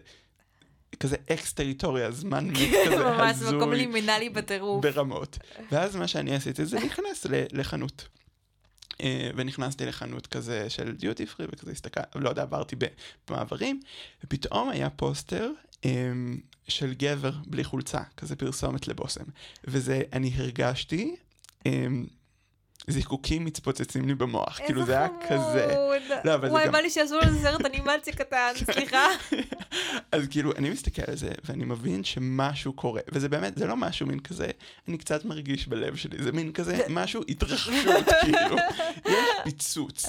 כזה 0.99 1.15
אקס 1.31 1.53
טריטוריה, 1.53 2.11
זמן 2.11 2.47
מת 2.47 2.57
כזה 2.85 2.97
ממש 2.97 3.31
הזוי. 3.31 3.57
מקום 3.57 3.73
לימינלי 3.73 4.29
בטירוף. 4.29 4.83
ברמות. 4.83 5.37
ואז 5.71 5.95
מה 5.95 6.07
שאני 6.07 6.35
עשיתי 6.35 6.65
זה 6.65 6.79
להיכנס 6.79 7.25
לחנות. 7.29 8.07
אה, 9.01 9.29
ונכנסתי 9.35 9.85
לחנות 9.85 10.27
כזה 10.27 10.69
של 10.69 10.95
דיוטי 10.95 11.25
פרי, 11.25 11.45
וכזה 11.51 11.71
הסתכלתי, 11.71 12.19
לא 12.19 12.29
יודע, 12.29 12.41
עברתי 12.41 12.75
במעברים, 13.29 13.81
ופתאום 14.23 14.69
היה 14.69 14.89
פוסטר 14.89 15.51
אמ, 15.85 16.37
של 16.67 16.93
גבר 16.93 17.31
בלי 17.47 17.63
חולצה, 17.63 18.01
כזה 18.17 18.35
פרסומת 18.35 18.87
לבושם. 18.87 19.23
וזה, 19.63 20.01
אני 20.13 20.31
הרגשתי 20.35 21.15
אמ, 21.65 22.05
זיקוקים 22.87 23.45
מתפוצצים 23.45 24.07
לי 24.07 24.15
במוח, 24.15 24.59
כאילו 24.65 24.85
זה 24.85 24.97
היה 24.97 25.07
כזה. 25.29 25.75
לא, 26.25 26.35
אבל 26.35 26.47
זה 26.47 26.53
וואי, 26.53 26.69
בא 26.69 26.77
לי 26.79 26.89
שיעשו 26.89 27.19
לזה 27.19 27.39
סרט 27.41 27.65
אנימציה 27.65 28.13
קטן, 28.13 28.51
סליחה. 28.55 29.07
אז 30.11 30.27
כאילו, 30.29 30.51
אני 30.55 30.69
מסתכל 30.69 31.01
על 31.07 31.15
זה, 31.15 31.31
ואני 31.45 31.65
מבין 31.65 32.03
שמשהו 32.03 32.73
קורה, 32.73 33.01
וזה 33.11 33.29
באמת, 33.29 33.57
זה 33.57 33.67
לא 33.67 33.77
משהו 33.77 34.07
מין 34.07 34.19
כזה, 34.19 34.47
אני 34.87 34.97
קצת 34.97 35.25
מרגיש 35.25 35.67
בלב 35.67 35.95
שלי, 35.95 36.23
זה 36.23 36.31
מין 36.31 36.51
כזה, 36.51 36.81
משהו 36.89 37.21
התרחשות, 37.29 38.05
כאילו, 38.21 38.55
יש 39.05 39.29
פיצוץ. 39.43 40.05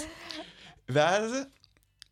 ואז 0.89 1.33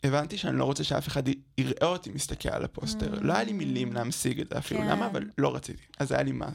הבנתי 0.04 0.38
שאני 0.38 0.58
לא 0.58 0.64
רוצה 0.64 0.84
שאף 0.84 1.08
אחד 1.08 1.22
יראה 1.58 1.86
אותי 1.86 2.10
מסתכל 2.10 2.48
על 2.48 2.64
הפוסטר. 2.64 3.14
לא 3.20 3.32
היה 3.32 3.44
לי 3.44 3.52
מילים 3.52 3.92
להמשיג 3.92 4.40
את 4.40 4.48
זה 4.48 4.58
אפילו, 4.58 4.80
כן. 4.80 4.88
למה? 4.88 5.06
אבל 5.06 5.24
לא 5.38 5.54
רציתי. 5.54 5.82
אז 5.98 6.12
היה 6.12 6.22
לי 6.22 6.32
מה, 6.32 6.48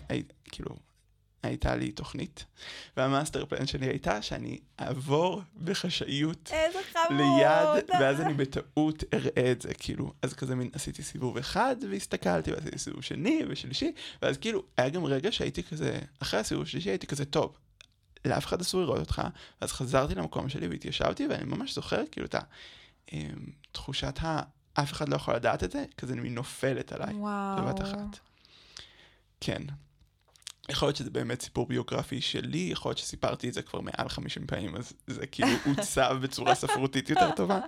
כאילו, 0.51 0.75
הייתה 1.45 1.75
לי 1.75 1.91
תוכנית, 1.91 2.45
והמאסטר 2.97 3.45
פלן 3.45 3.67
שלי 3.67 3.85
הייתה 3.85 4.21
שאני 4.21 4.59
אעבור 4.79 5.41
בחשאיות. 5.63 6.51
ליד, 7.09 7.89
ואז 7.99 8.21
אני 8.21 8.33
בטעות 8.33 9.03
אראה 9.13 9.51
את 9.51 9.61
זה, 9.61 9.73
כאילו, 9.73 10.13
אז 10.21 10.33
כזה 10.33 10.55
מין 10.55 10.69
עשיתי 10.73 11.03
סיבוב 11.03 11.37
אחד 11.37 11.75
והסתכלתי, 11.91 12.51
ועשיתי 12.51 12.77
סיבוב 12.77 13.01
שני 13.01 13.41
ושלישי, 13.47 13.91
ואז 14.21 14.37
כאילו, 14.37 14.63
היה 14.77 14.89
גם 14.89 15.05
רגע 15.05 15.31
שהייתי 15.31 15.63
כזה, 15.63 15.99
אחרי 16.19 16.39
הסיבוב 16.39 16.63
השלישי 16.63 16.89
הייתי 16.89 17.07
כזה, 17.07 17.25
טוב, 17.25 17.57
לאף 18.25 18.45
אחד 18.45 18.61
אסור 18.61 18.81
לראות 18.81 18.99
אותך, 18.99 19.21
ואז 19.61 19.71
חזרתי 19.71 20.15
למקום 20.15 20.49
שלי 20.49 20.67
והתיישבתי, 20.67 21.27
ואני 21.27 21.43
ממש 21.43 21.75
זוכר 21.75 22.03
כאילו 22.11 22.27
את 22.27 22.35
התחושת 23.71 24.19
ה... 24.23 24.41
אף 24.73 24.93
אחד 24.93 25.09
לא 25.09 25.15
יכול 25.15 25.35
לדעת 25.35 25.63
את 25.63 25.71
זה, 25.71 25.85
כזה 25.97 26.15
מין 26.15 26.35
נופלת 26.35 26.91
עליי, 26.91 27.13
וואו. 27.13 27.57
בבת 27.57 27.81
אחת. 27.81 28.19
כן. 29.41 29.61
יכול 30.69 30.87
להיות 30.87 30.95
שזה 30.95 31.09
באמת 31.09 31.41
סיפור 31.41 31.67
ביוגרפי 31.67 32.21
שלי, 32.21 32.57
יכול 32.71 32.89
להיות 32.89 32.97
שסיפרתי 32.97 33.49
את 33.49 33.53
זה 33.53 33.61
כבר 33.61 33.81
מעל 33.81 34.09
50 34.09 34.47
פעמים, 34.47 34.75
אז 34.75 34.93
זה 35.07 35.27
כאילו 35.27 35.49
עוצב 35.77 36.17
בצורה 36.21 36.55
ספרותית 36.55 37.09
יותר 37.09 37.31
טובה, 37.35 37.59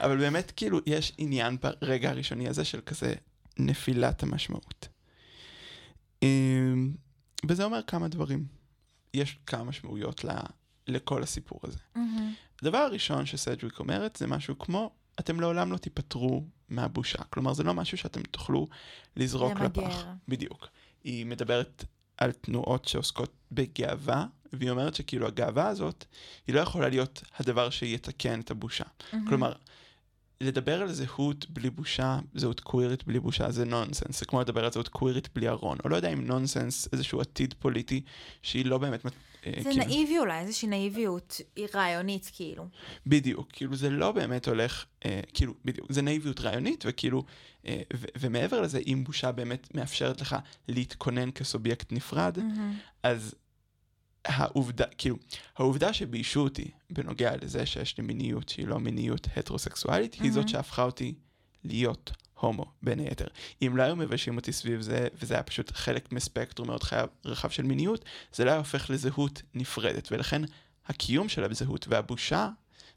אבל 0.00 0.16
באמת 0.16 0.52
כאילו 0.56 0.78
יש 0.86 1.12
עניין 1.18 1.56
ברגע 1.62 2.10
הראשוני 2.10 2.48
הזה 2.48 2.64
של 2.64 2.80
כזה 2.80 3.14
נפילת 3.58 4.22
המשמעות. 4.22 4.88
אמ, 6.22 6.94
וזה 7.48 7.64
אומר 7.64 7.80
כמה 7.86 8.08
דברים. 8.08 8.46
יש 9.14 9.38
כמה 9.46 9.64
משמעויות 9.64 10.24
ל- 10.24 10.30
לכל 10.88 11.22
הסיפור 11.22 11.60
הזה. 11.62 11.78
מהמם. 11.94 12.34
הדבר 12.62 12.78
הראשון 12.78 13.26
שסדג'וויק 13.26 13.78
אומרת 13.78 14.16
זה 14.16 14.26
משהו 14.26 14.58
כמו, 14.58 14.90
אתם 15.20 15.40
לעולם 15.40 15.72
לא 15.72 15.76
תיפטרו 15.76 16.44
מהבושה. 16.68 17.24
כלומר, 17.30 17.52
זה 17.52 17.62
לא 17.62 17.74
משהו 17.74 17.98
שאתם 17.98 18.22
תוכלו 18.22 18.66
לזרוק 19.16 19.52
למגר. 19.52 19.82
לפח. 19.88 20.04
בדיוק. 20.28 20.68
היא 21.04 21.26
מדברת 21.26 21.84
על 22.18 22.32
תנועות 22.32 22.84
שעוסקות 22.88 23.32
בגאווה, 23.52 24.26
והיא 24.52 24.70
אומרת 24.70 24.94
שכאילו 24.94 25.26
הגאווה 25.26 25.68
הזאת, 25.68 26.04
היא 26.46 26.54
לא 26.54 26.60
יכולה 26.60 26.88
להיות 26.88 27.22
הדבר 27.38 27.70
שיתקן 27.70 28.40
את 28.40 28.50
הבושה. 28.50 28.84
כלומר, 29.28 29.52
לדבר 30.40 30.82
על 30.82 30.92
זהות 30.92 31.50
בלי 31.50 31.70
בושה, 31.70 32.18
זהות 32.34 32.60
קווירית 32.60 33.04
בלי 33.04 33.20
בושה, 33.20 33.50
זה 33.50 33.64
נונסנס. 33.64 34.18
זה 34.20 34.26
כמו 34.26 34.40
לדבר 34.40 34.64
על 34.64 34.72
זהות 34.72 34.88
קווירית 34.88 35.28
בלי 35.34 35.48
ארון. 35.48 35.78
או 35.84 35.88
לא 35.88 35.96
יודע 35.96 36.12
אם 36.12 36.24
נונסנס 36.26 36.88
איזשהו 36.92 37.20
עתיד 37.20 37.54
פוליטי 37.58 38.00
שהיא 38.42 38.66
לא 38.66 38.78
באמת... 38.78 39.06
אה, 39.06 39.52
זה 39.56 39.70
כאילו- 39.70 39.84
נאיבי 39.84 40.18
אולי, 40.18 40.40
איזושהי 40.40 40.68
נאיביות 40.68 41.40
רעיונית, 41.74 42.30
כאילו. 42.34 42.68
בדיוק, 43.06 43.48
כאילו 43.52 43.76
זה 43.76 43.90
לא 43.90 44.12
באמת 44.12 44.48
הולך, 44.48 44.84
אה, 45.06 45.20
כאילו, 45.34 45.54
בדיוק, 45.64 45.92
זה 45.92 46.02
נאיביות 46.02 46.40
רעיונית, 46.40 46.84
וכאילו, 46.88 47.24
אה, 47.66 47.82
ו- 47.96 48.06
ומעבר 48.20 48.60
לזה, 48.60 48.78
אם 48.86 49.04
בושה 49.06 49.32
באמת 49.32 49.74
מאפשרת 49.74 50.20
לך 50.20 50.36
להתכונן 50.68 51.30
כסובייקט 51.30 51.92
נפרד, 51.92 52.38
מהמם. 52.38 52.74
אז 53.02 53.34
העובדה, 54.26 54.84
כאילו, 54.98 55.16
העובדה 55.56 55.92
שביישו 55.92 56.40
אותי 56.40 56.70
בנוגע 56.90 57.36
לזה 57.42 57.66
שיש 57.66 57.98
לי 57.98 58.04
מיניות 58.04 58.48
שהיא 58.48 58.66
לא 58.66 58.80
מיניות 58.80 59.26
הטרוסקסואלית, 59.36 60.14
היא 60.14 60.32
זאת 60.32 60.36
מהמם. 60.36 60.48
שהפכה 60.48 60.82
אותי 60.82 61.14
להיות 61.64 62.12
הומו, 62.40 62.64
בין 62.82 62.98
היתר. 62.98 63.26
אם 63.62 63.76
לא 63.76 63.82
היו 63.82 63.96
מביישים 63.96 64.36
אותי 64.36 64.52
סביב 64.52 64.80
זה, 64.80 65.08
וזה 65.14 65.34
היה 65.34 65.42
פשוט 65.42 65.72
חלק 65.72 66.12
מספקטרום 66.12 66.68
מאוד 66.68 66.82
חייב, 66.82 67.08
רחב 67.24 67.48
של 67.48 67.62
מיניות, 67.62 68.04
זה 68.32 68.44
לא 68.44 68.50
היה 68.50 68.58
הופך 68.58 68.90
לזהות 68.90 69.42
נפרדת, 69.54 70.12
ולכן 70.12 70.42
הקיום 70.86 71.28
של 71.28 71.44
הזהות 71.44 71.86
והבושה, 71.88 72.48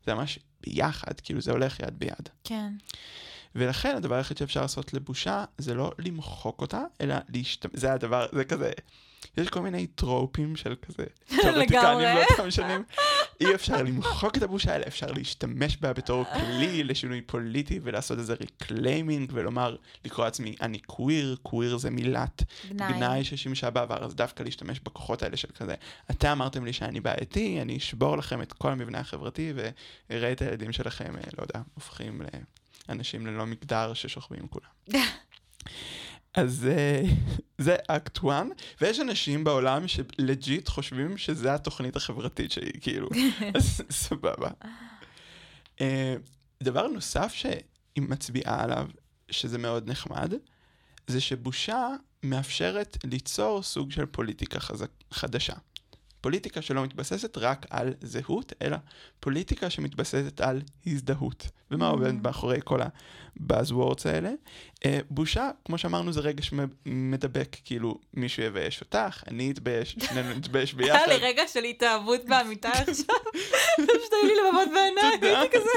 זה 0.05 0.13
ממש 0.13 0.39
ביחד, 0.61 1.19
כאילו 1.19 1.41
זה 1.41 1.51
הולך 1.51 1.79
יד 1.79 1.99
ביד. 1.99 2.29
כן. 2.43 2.73
ולכן 3.55 3.95
הדבר 3.95 4.15
היחיד 4.15 4.37
שאפשר 4.37 4.61
לעשות 4.61 4.93
לבושה 4.93 5.45
זה 5.57 5.73
לא 5.73 5.91
למחוק 5.99 6.61
אותה, 6.61 6.81
אלא 7.01 7.15
להשתמש, 7.29 7.71
זה 7.75 7.93
הדבר, 7.93 8.27
זה 8.33 8.45
כזה, 8.45 8.71
יש 9.37 9.49
כל 9.49 9.61
מיני 9.61 9.87
טרופים 9.87 10.55
של 10.55 10.75
כזה, 10.81 11.03
תיאורטיקנים 11.41 12.07
באותם 12.15 12.51
שנים. 12.51 12.83
אי 13.41 13.55
אפשר 13.55 13.83
למחוק 13.83 14.37
את 14.37 14.43
הבושה, 14.43 14.75
אלא 14.75 14.85
אפשר 14.87 15.11
להשתמש 15.11 15.77
בה 15.77 15.93
בתור 15.93 16.23
כלי 16.33 16.83
לשינוי 16.83 17.21
פוליטי 17.21 17.79
ולעשות 17.83 18.19
איזה 18.19 18.33
reclaiming 18.33 19.31
ולומר, 19.33 19.75
לקרוא 20.05 20.25
לעצמי, 20.25 20.55
אני 20.61 20.79
קוויר, 20.79 21.37
קוויר 21.43 21.77
זה 21.77 21.89
מילת 21.89 22.43
גנאי. 22.71 23.23
ששימשה 23.23 23.69
בעבר, 23.69 24.05
אז 24.05 24.15
דווקא 24.15 24.43
להשתמש 24.43 24.79
בכוחות 24.79 25.23
האלה 25.23 25.37
של 25.37 25.47
כזה. 25.57 25.75
אתם 26.11 26.27
אמרתם 26.27 26.65
לי 26.65 26.73
שאני 26.73 26.99
בעייתי, 26.99 27.61
אני 27.61 27.77
אשבור 27.77 28.17
לכם 28.17 28.41
את 28.41 28.53
כל 28.53 28.71
המבנה 28.71 28.99
החברתי 28.99 29.53
ואראה 29.55 30.31
את 30.31 30.41
הילדים 30.41 30.71
שלכם, 30.71 31.15
אה, 31.15 31.21
לא 31.37 31.43
יודע, 31.43 31.61
הופכים 31.73 32.21
לאנשים 32.89 33.27
ללא 33.27 33.45
מגדר 33.45 33.93
ששוכבים 33.93 34.39
עם 34.39 34.47
כולם. 34.47 34.69
אז 36.33 36.67
אה, 36.71 37.03
זה 37.65 37.75
אקט 37.87 38.17
1, 38.17 38.45
ויש 38.81 38.99
אנשים 38.99 39.43
בעולם 39.43 39.87
שלג'יט 39.87 40.67
חושבים 40.67 41.17
שזה 41.17 41.53
התוכנית 41.53 41.95
החברתית 41.95 42.51
שלי, 42.51 42.71
כאילו, 42.81 43.09
אז 43.55 43.81
סבבה. 43.89 44.49
אה, 45.81 46.15
דבר 46.63 46.87
נוסף 46.87 47.33
שהיא 47.33 47.63
מצביעה 47.97 48.63
עליו, 48.63 48.87
שזה 49.31 49.57
מאוד 49.57 49.89
נחמד, 49.89 50.33
זה 51.07 51.21
שבושה 51.21 51.87
מאפשרת 52.23 52.97
ליצור 53.03 53.63
סוג 53.63 53.91
של 53.91 54.05
פוליטיקה 54.05 54.59
חזק, 54.59 54.89
חדשה. 55.11 55.53
פוליטיקה 56.21 56.61
שלא 56.61 56.83
מתבססת 56.83 57.37
רק 57.37 57.65
על 57.69 57.93
זהות, 58.01 58.53
אלא 58.61 58.77
פוליטיקה 59.19 59.69
שמתבססת 59.69 60.41
על 60.41 60.61
הזדהות. 60.87 61.47
ומה 61.71 61.87
Mm. 61.89 61.91
עובד 61.91 62.13
מאחורי 62.23 62.59
כל 62.63 62.79
הבאזוורדס 63.35 64.05
האלה? 64.05 64.29
אה, 64.85 64.99
בושה, 65.09 65.49
כמו 65.65 65.77
שאמרנו, 65.77 66.11
זה 66.13 66.19
רגע 66.21 66.43
שמדבק, 66.43 67.55
כאילו 67.65 67.99
מישהו 68.13 68.43
יבייש 68.43 68.81
אותך, 68.81 69.23
אני 69.27 69.51
אתבייש, 69.51 69.95
שנינו 69.99 70.29
נתבייש 70.29 70.73
ביחד. 70.73 70.95
היה 71.07 71.17
לי 71.17 71.25
רגע 71.25 71.43
של 71.47 71.63
התאהבות 71.63 72.25
באמיתי 72.25 72.67
עכשיו. 72.87 73.15
פשוט 73.75 74.13
היו 74.13 74.27
לי 74.27 74.33
לבבות 74.35 74.67
בעיניים, 74.73 75.19
תודה. 75.19 75.39
הייתי 75.39 75.57
כזה, 75.57 75.69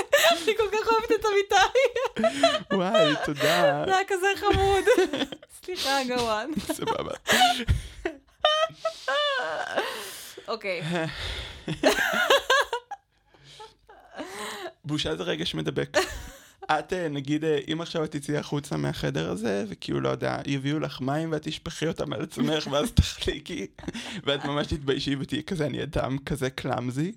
אני 0.45 0.57
כל 0.57 0.69
כך 0.73 0.93
אוהבת 0.93 1.13
את 1.21 1.27
אמיתי. 1.27 2.29
וואי, 2.77 3.15
תודה. 3.25 3.85
זה 3.87 3.97
היה 3.97 4.05
כזה 4.09 4.27
חמוד. 4.37 4.85
סליחה, 5.65 5.99
גוואן. 6.09 6.51
סבבה. 6.73 7.13
אוקיי. 10.49 10.83
בושה 14.85 15.17
זה 15.17 15.23
רגע 15.23 15.47
שמדבק. 15.47 15.97
את, 16.65 16.93
אה, 16.93 17.09
נגיד, 17.09 17.45
אה, 17.45 17.59
אם 17.73 17.81
עכשיו 17.81 18.05
את 18.05 18.11
תצאי 18.11 18.37
החוצה 18.37 18.77
מהחדר 18.77 19.31
הזה, 19.31 19.65
וכאילו, 19.69 20.01
לא 20.01 20.09
יודע, 20.09 20.39
יביאו 20.47 20.79
לך 20.79 21.01
מים 21.01 21.33
ואת 21.33 21.43
תשפכי 21.43 21.89
אותם 21.89 22.13
על 22.13 22.23
עצמך, 22.23 22.67
ואז 22.67 22.93
תחליקי, 22.95 23.67
ואת 24.25 24.45
ממש 24.45 24.67
תתביישי 24.67 25.17
ותהיי 25.17 25.43
כזה, 25.43 25.67
אני 25.67 25.83
אדם 25.83 26.19
כזה 26.19 26.51
קלאמזי, 26.51 27.13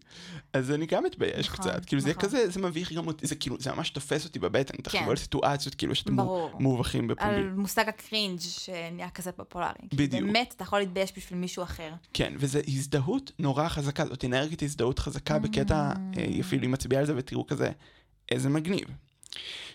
אז 0.53 0.71
אני 0.71 0.85
גם 0.85 1.03
מתבייש 1.03 1.47
נכון, 1.47 1.71
קצת. 1.71 1.85
כאילו, 1.85 2.01
זה 2.01 2.09
נכון. 2.09 2.21
כזה, 2.21 2.49
זה 2.49 2.61
מביך 2.61 2.93
גם 2.93 3.07
אותי, 3.07 3.27
זה 3.27 3.35
כאילו, 3.35 3.55
זה 3.59 3.71
ממש 3.71 3.89
תופס 3.89 4.25
אותי 4.25 4.39
בבטן, 4.39 4.77
תחשבו 4.77 5.09
על 5.09 5.15
סיטואציות, 5.15 5.75
כאילו, 5.75 5.95
שאתם. 5.95 6.15
מובכים 6.59 7.07
בפומבי. 7.07 7.35
על 7.35 7.49
מושג 7.49 7.89
הקרינג' 7.89 8.39
שנהיה 8.39 9.09
כזה 9.09 9.31
פופולרי. 9.31 9.71
בדיוק. 9.93 10.23
באמת, 10.23 10.53
אתה 10.55 10.63
יכול 10.63 10.79
להתבייש 10.79 11.13
בשביל 11.17 11.39
מישהו 11.39 11.63
אחר. 11.63 11.93
כן, 12.13 12.33
וזו 12.37 12.59
הזדהות 12.67 13.31
נורא 13.39 13.67
חזקה, 13.67 14.05
זאת 14.05 14.25
אנרגית 14.25 14.63
הזדהות 14.63 14.99
חזקה 14.99 15.39
בקטע, 15.39 15.91
אה, 16.17 16.39
אפילו 16.39 16.61
היא 16.61 16.69
מצביעה 16.69 16.99
על 16.99 17.05
זה 17.05 17.13
ותראו 17.15 17.47
כזה, 17.47 17.71
איזה 18.31 18.49
מגניב. 18.49 18.87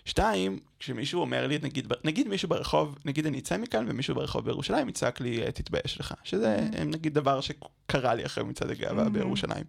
שתיים, 0.05 0.59
כשמישהו 0.79 1.21
אומר 1.21 1.47
לי, 1.47 1.59
נגיד, 1.63 1.93
נגיד 2.05 2.29
מישהו 2.29 2.49
ברחוב, 2.49 2.99
נגיד 3.05 3.27
אני 3.27 3.39
אצא 3.39 3.57
מכאן 3.57 3.87
ומישהו 3.89 4.15
ברחוב 4.15 4.45
בירושלים 4.45 4.89
יצעק 4.89 5.21
לי, 5.21 5.43
אה, 5.43 5.53
תתבייש 5.53 6.01
לך, 6.01 6.15
שזה 6.23 6.67
אה, 6.79 6.85
נגיד 6.85 7.15
דבר 7.15 7.41
שקרה 7.41 8.15
לי 8.15 8.27
אחרי 8.27 8.45
מצעד 8.45 8.71
הגאווה 8.71 9.09
בירושלים. 9.09 9.65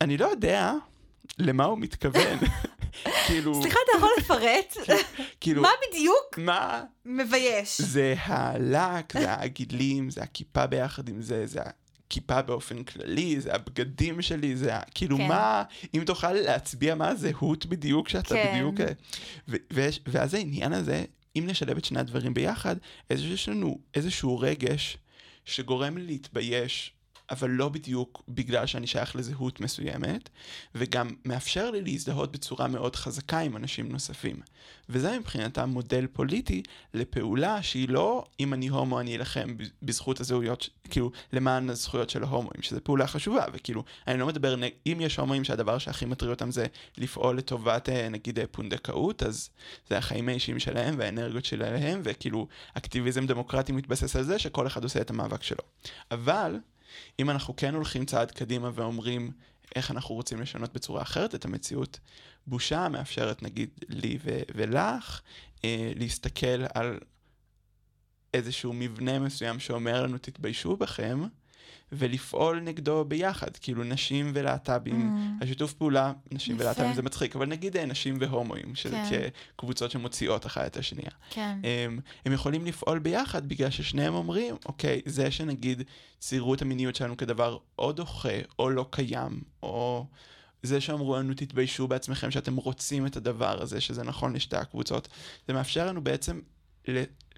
אני 0.00 0.16
לא 0.16 0.26
יודע 0.26 0.72
למה 1.38 1.64
הוא 1.64 1.78
מתכוון, 1.78 2.38
כאילו, 3.26 3.62
סליחה, 3.62 3.78
אתה 3.84 3.96
יכול 3.96 4.10
לפרט? 4.18 4.76
כאילו, 5.40 5.62
מה 5.62 5.68
בדיוק 5.88 6.38
מה 6.38 6.82
מבייש? 7.04 7.80
זה 7.80 8.14
הלק, 8.18 9.18
זה 9.18 9.34
הגדלים, 9.34 10.10
זה 10.10 10.22
הכיפה 10.22 10.66
ביחד 10.66 11.08
עם 11.08 11.22
זה, 11.22 11.46
זה 11.46 11.60
הכיפה 12.06 12.42
באופן 12.42 12.82
כללי, 12.84 13.40
זה 13.40 13.54
הבגדים 13.54 14.22
שלי, 14.22 14.56
זה 14.56 14.76
ה... 14.76 14.80
כאילו 14.94 15.16
כן. 15.16 15.28
מה, 15.28 15.62
אם 15.94 16.02
תוכל 16.06 16.32
להצביע 16.32 16.94
מה 16.94 17.08
הזהות 17.08 17.66
בדיוק, 17.66 18.08
שאתה 18.08 18.28
כן. 18.34 18.52
בדיוק... 18.54 18.80
אה, 18.80 18.86
ו- 19.48 19.56
ויש- 19.72 20.00
ואז 20.06 20.34
העניין 20.34 20.72
הזה, 20.72 21.04
אם 21.36 21.44
נשלב 21.46 21.76
את 21.76 21.84
שני 21.84 22.00
הדברים 22.00 22.34
ביחד, 22.34 22.76
אז 23.10 23.22
יש 23.24 23.48
לנו 23.48 23.78
איזשהו 23.94 24.38
רגש 24.38 24.96
שגורם 25.44 25.98
לי 25.98 26.06
להתבייש. 26.06 26.92
אבל 27.30 27.50
לא 27.50 27.68
בדיוק 27.68 28.22
בגלל 28.28 28.66
שאני 28.66 28.86
שייך 28.86 29.16
לזהות 29.16 29.60
מסוימת, 29.60 30.28
וגם 30.74 31.10
מאפשר 31.24 31.70
לי 31.70 31.80
להזדהות 31.80 32.32
בצורה 32.32 32.68
מאוד 32.68 32.96
חזקה 32.96 33.38
עם 33.38 33.56
אנשים 33.56 33.92
נוספים. 33.92 34.36
וזה 34.88 35.18
מבחינתם 35.18 35.68
מודל 35.68 36.06
פוליטי 36.12 36.62
לפעולה 36.94 37.62
שהיא 37.62 37.88
לא 37.88 38.24
אם 38.40 38.54
אני 38.54 38.68
הומו 38.68 39.00
אני 39.00 39.16
אלחם 39.16 39.56
בזכות 39.82 40.20
הזהויות, 40.20 40.68
כאילו 40.90 41.10
למען 41.32 41.70
הזכויות 41.70 42.10
של 42.10 42.22
ההומואים, 42.22 42.62
שזו 42.62 42.80
פעולה 42.84 43.06
חשובה, 43.06 43.44
וכאילו 43.52 43.84
אני 44.06 44.18
לא 44.18 44.26
מדבר, 44.26 44.54
אם 44.86 44.98
יש 45.00 45.16
הומואים 45.16 45.44
שהדבר 45.44 45.78
שהכי 45.78 46.04
מטריד 46.06 46.30
אותם 46.30 46.50
זה 46.50 46.66
לפעול 46.98 47.38
לטובת 47.38 47.88
אה, 47.88 48.08
נגיד 48.08 48.38
אה, 48.38 48.46
פונדקאות, 48.46 49.22
אז 49.22 49.50
זה 49.88 49.98
החיים 49.98 50.28
האישיים 50.28 50.58
שלהם 50.58 50.94
והאנרגיות 50.98 51.44
שלהם, 51.44 52.00
וכאילו 52.04 52.46
אקטיביזם 52.74 53.26
דמוקרטי 53.26 53.72
מתבסס 53.72 54.16
על 54.16 54.22
זה 54.22 54.38
שכל 54.38 54.66
אחד 54.66 54.84
עושה 54.84 55.00
את 55.00 55.10
המאבק 55.10 55.42
שלו. 55.42 55.64
אבל 56.10 56.58
אם 57.18 57.30
אנחנו 57.30 57.56
כן 57.56 57.74
הולכים 57.74 58.04
צעד 58.04 58.30
קדימה 58.30 58.70
ואומרים 58.74 59.30
איך 59.74 59.90
אנחנו 59.90 60.14
רוצים 60.14 60.40
לשנות 60.40 60.72
בצורה 60.72 61.02
אחרת 61.02 61.34
את 61.34 61.44
המציאות, 61.44 62.00
בושה 62.46 62.88
מאפשרת 62.88 63.42
נגיד 63.42 63.70
לי 63.88 64.18
ו- 64.24 64.42
ולך 64.54 65.20
אה, 65.64 65.92
להסתכל 65.96 66.64
על 66.74 66.98
איזשהו 68.34 68.72
מבנה 68.72 69.18
מסוים 69.18 69.60
שאומר 69.60 70.02
לנו 70.02 70.18
תתביישו 70.18 70.76
בכם, 70.76 71.24
ולפעול 71.92 72.60
נגדו 72.60 73.04
ביחד, 73.04 73.56
כאילו 73.56 73.84
נשים 73.84 74.30
ולהט"בים, 74.34 75.16
Mm. 75.40 75.44
השיתוף 75.44 75.72
פעולה, 75.72 76.12
נשים 76.32 76.54
יפה. 76.56 76.64
ולהט"בים 76.64 76.94
זה 76.94 77.02
מצחיק, 77.02 77.36
אבל 77.36 77.46
נגיד 77.46 77.76
אה, 77.76 77.86
נשים 77.86 78.16
והומואים, 78.20 78.74
שזה 78.74 79.02
כן. 79.10 79.28
כקבוצות 79.56 79.90
שמוציאות 79.90 80.46
אחת 80.46 80.66
את 80.66 80.76
השנייה. 80.76 81.10
כן. 81.30 81.58
הם, 81.64 82.00
הם 82.26 82.32
יכולים 82.32 82.64
לפעול 82.66 82.98
ביחד 82.98 83.48
בגלל 83.48 83.70
ששניהם 83.70 84.14
אומרים, 84.14 84.56
אוקיי, 84.66 85.00
זה 85.06 85.30
שנגיד 85.30 85.82
ציירו 86.18 86.54
את 86.54 86.62
המיניות 86.62 86.96
שלנו 86.96 87.16
כדבר 87.16 87.58
או 87.78 87.92
דוחה 87.92 88.28
או 88.58 88.70
לא 88.70 88.86
קיים, 88.90 89.40
או 89.62 90.06
זה 90.62 90.80
שאמרו 90.80 91.16
לנו 91.16 91.34
תתביישו 91.34 91.88
בעצמכם 91.88 92.30
שאתם 92.30 92.56
רוצים 92.56 93.06
את 93.06 93.16
הדבר 93.16 93.62
הזה, 93.62 93.80
שזה 93.80 94.02
נכון 94.02 94.32
לשתי 94.36 94.56
הקבוצות, 94.56 95.08
זה 95.48 95.54
מאפשר 95.54 95.86
לנו 95.86 96.04
בעצם 96.04 96.40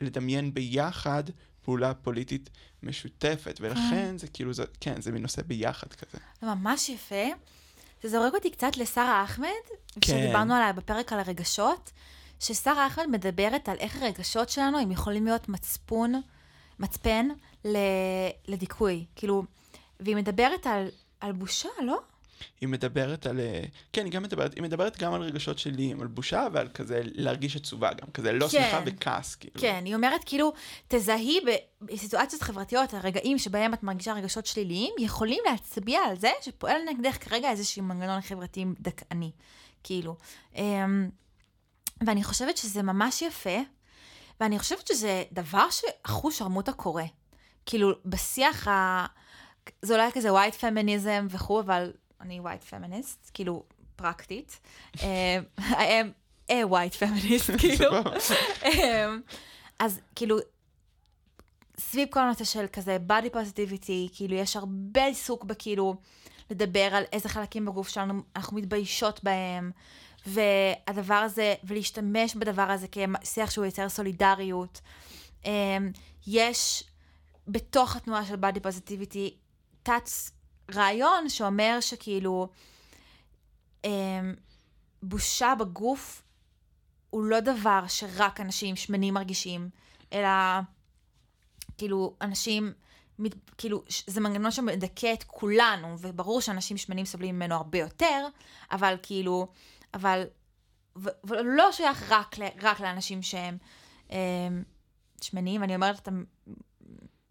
לדמיין 0.00 0.54
ביחד 0.54 1.24
פעולה 1.66 1.94
פוליטית 1.94 2.50
משותפת, 2.82 3.58
ולכן 3.60 4.18
זה 4.18 4.26
כאילו, 4.26 4.52
זה, 4.52 4.64
כן, 4.80 5.00
זה 5.00 5.12
מין 5.12 5.22
נושא 5.22 5.42
ביחד 5.42 5.92
כזה. 5.92 6.18
זה 6.40 6.46
ממש 6.46 6.88
יפה. 6.88 7.24
זה 8.02 8.08
זורק 8.08 8.34
אותי 8.34 8.50
קצת 8.50 8.76
לשרה 8.76 9.24
אחמד, 9.24 9.48
כן. 10.00 10.00
שדיברנו 10.00 10.54
עליה 10.54 10.72
בפרק 10.72 11.12
על 11.12 11.18
הרגשות, 11.18 11.92
ששרה 12.40 12.86
אחמד 12.86 13.06
מדברת 13.06 13.68
על 13.68 13.76
איך 13.80 14.02
הרגשות 14.02 14.48
שלנו 14.48 14.78
הם 14.78 14.90
יכולים 14.90 15.24
להיות 15.24 15.48
מצפון, 15.48 16.20
מצפן 16.78 17.28
לדיכוי. 18.48 19.04
כאילו, 19.16 19.44
והיא 20.00 20.16
מדברת 20.16 20.66
על, 20.66 20.88
על 21.20 21.32
בושה, 21.32 21.68
לא? 21.82 21.98
היא 22.60 22.68
מדברת 22.68 23.26
על... 23.26 23.40
אה, 23.40 23.62
כן, 23.92 24.04
היא 24.04 24.12
גם 24.12 24.22
מדברת, 24.22 24.54
היא 24.54 24.62
מדברת 24.62 24.98
גם 24.98 25.14
על 25.14 25.22
רגשות 25.22 25.58
שליליים, 25.58 26.00
על 26.00 26.06
בושה 26.06 26.46
ועל 26.52 26.68
כזה 26.68 27.00
להרגיש 27.04 27.56
עצובה 27.56 27.92
גם, 27.92 28.10
כזה 28.14 28.32
לא 28.32 28.48
כן. 28.48 28.62
שמחה 28.70 28.80
וכעס, 28.86 29.34
כאילו. 29.34 29.60
כן, 29.60 29.82
היא 29.84 29.94
אומרת 29.94 30.24
כאילו, 30.24 30.52
תזהי 30.88 31.40
בסיטואציות 31.82 32.42
חברתיות, 32.42 32.94
הרגעים 32.94 33.38
שבהם 33.38 33.74
את 33.74 33.82
מרגישה 33.82 34.12
רגשות 34.12 34.46
שליליים, 34.46 34.94
יכולים 34.98 35.42
להצביע 35.50 36.00
על 36.00 36.16
זה 36.16 36.30
שפועל 36.42 36.76
נגדך 36.88 37.16
כרגע 37.20 37.50
איזשהו 37.50 37.82
מנגנון 37.82 38.20
חברתי 38.20 38.64
דכאני, 38.80 39.30
כאילו. 39.82 40.16
אמ, 40.56 41.10
ואני 42.06 42.24
חושבת 42.24 42.56
שזה 42.56 42.82
ממש 42.82 43.22
יפה, 43.22 43.58
ואני 44.40 44.58
חושבת 44.58 44.86
שזה 44.86 45.24
דבר 45.32 45.66
שאחוז 45.70 46.34
שרמוטה 46.34 46.72
קורה. 46.72 47.04
כאילו, 47.66 47.92
בשיח 48.04 48.68
ה... 48.68 49.06
זה 49.82 49.94
אולי 49.94 50.12
כזה 50.12 50.30
white 50.30 50.60
feminism 50.60 51.26
וכו', 51.30 51.60
אבל 51.60 51.92
אני 52.20 52.40
white 52.40 52.72
feminist, 52.72 53.30
כאילו, 53.34 53.62
פרקטית. 53.96 54.60
אה, 55.02 55.38
I 55.58 55.72
am 55.72 56.06
a 56.50 56.70
white 56.70 57.00
feminist, 57.00 57.52
כאילו. 57.60 57.90
סבבה. 58.18 58.18
אמ, 58.64 59.20
אז 59.78 60.00
כאילו, 60.14 60.36
סביב 61.78 62.08
כל 62.10 62.20
הנושא 62.20 62.44
של 62.44 62.66
כזה 62.72 62.98
body 63.08 63.34
positivity, 63.34 64.16
כאילו 64.16 64.34
יש 64.34 64.56
הרבה 64.56 65.04
עיסוק 65.04 65.44
בכאילו 65.44 65.96
לדבר 66.50 66.88
על 66.94 67.04
איזה 67.12 67.28
חלקים 67.28 67.64
בגוף 67.64 67.88
שלנו 67.88 68.22
אנחנו 68.36 68.56
מתביישות 68.56 69.24
בהם, 69.24 69.70
והדבר 70.26 71.14
הזה, 71.14 71.54
ולהשתמש 71.64 72.34
בדבר 72.34 72.62
הזה 72.70 72.86
כשיח 73.20 73.50
שהוא 73.50 73.64
יוצר 73.64 73.88
סולידריות. 73.88 74.80
יש 76.26 76.84
בתוך 77.48 77.96
התנועה 77.96 78.24
של 78.24 78.34
body 78.34 78.58
positivity 78.58 79.34
תת 79.82 80.08
רעיון 80.74 81.28
שאומר 81.28 81.78
שכאילו 81.80 82.48
אמ, 83.84 84.34
בושה 85.02 85.54
בגוף 85.58 86.22
הוא 87.10 87.24
לא 87.24 87.40
דבר 87.40 87.84
שרק 87.88 88.40
אנשים 88.40 88.76
שמנים 88.76 89.14
מרגישים, 89.14 89.70
אלא 90.12 90.28
כאילו 91.78 92.16
אנשים, 92.20 92.72
כאילו 93.58 93.82
זה 94.06 94.20
מנגנון 94.20 94.50
שמדכא 94.50 95.12
את 95.12 95.24
כולנו, 95.24 95.96
וברור 95.98 96.40
שאנשים 96.40 96.76
שמנים 96.76 97.04
סובלים 97.04 97.36
ממנו 97.36 97.54
הרבה 97.54 97.78
יותר, 97.78 98.26
אבל 98.70 98.96
כאילו, 99.02 99.48
אבל, 99.94 100.24
לא 101.30 101.72
שייך 101.72 102.12
רק, 102.12 102.36
רק 102.62 102.80
לאנשים 102.80 103.22
שהם 103.22 103.58
אה, 104.10 104.48
שמנים, 105.22 105.62
אני 105.62 105.74
אומרת 105.74 105.98
את 105.98 106.08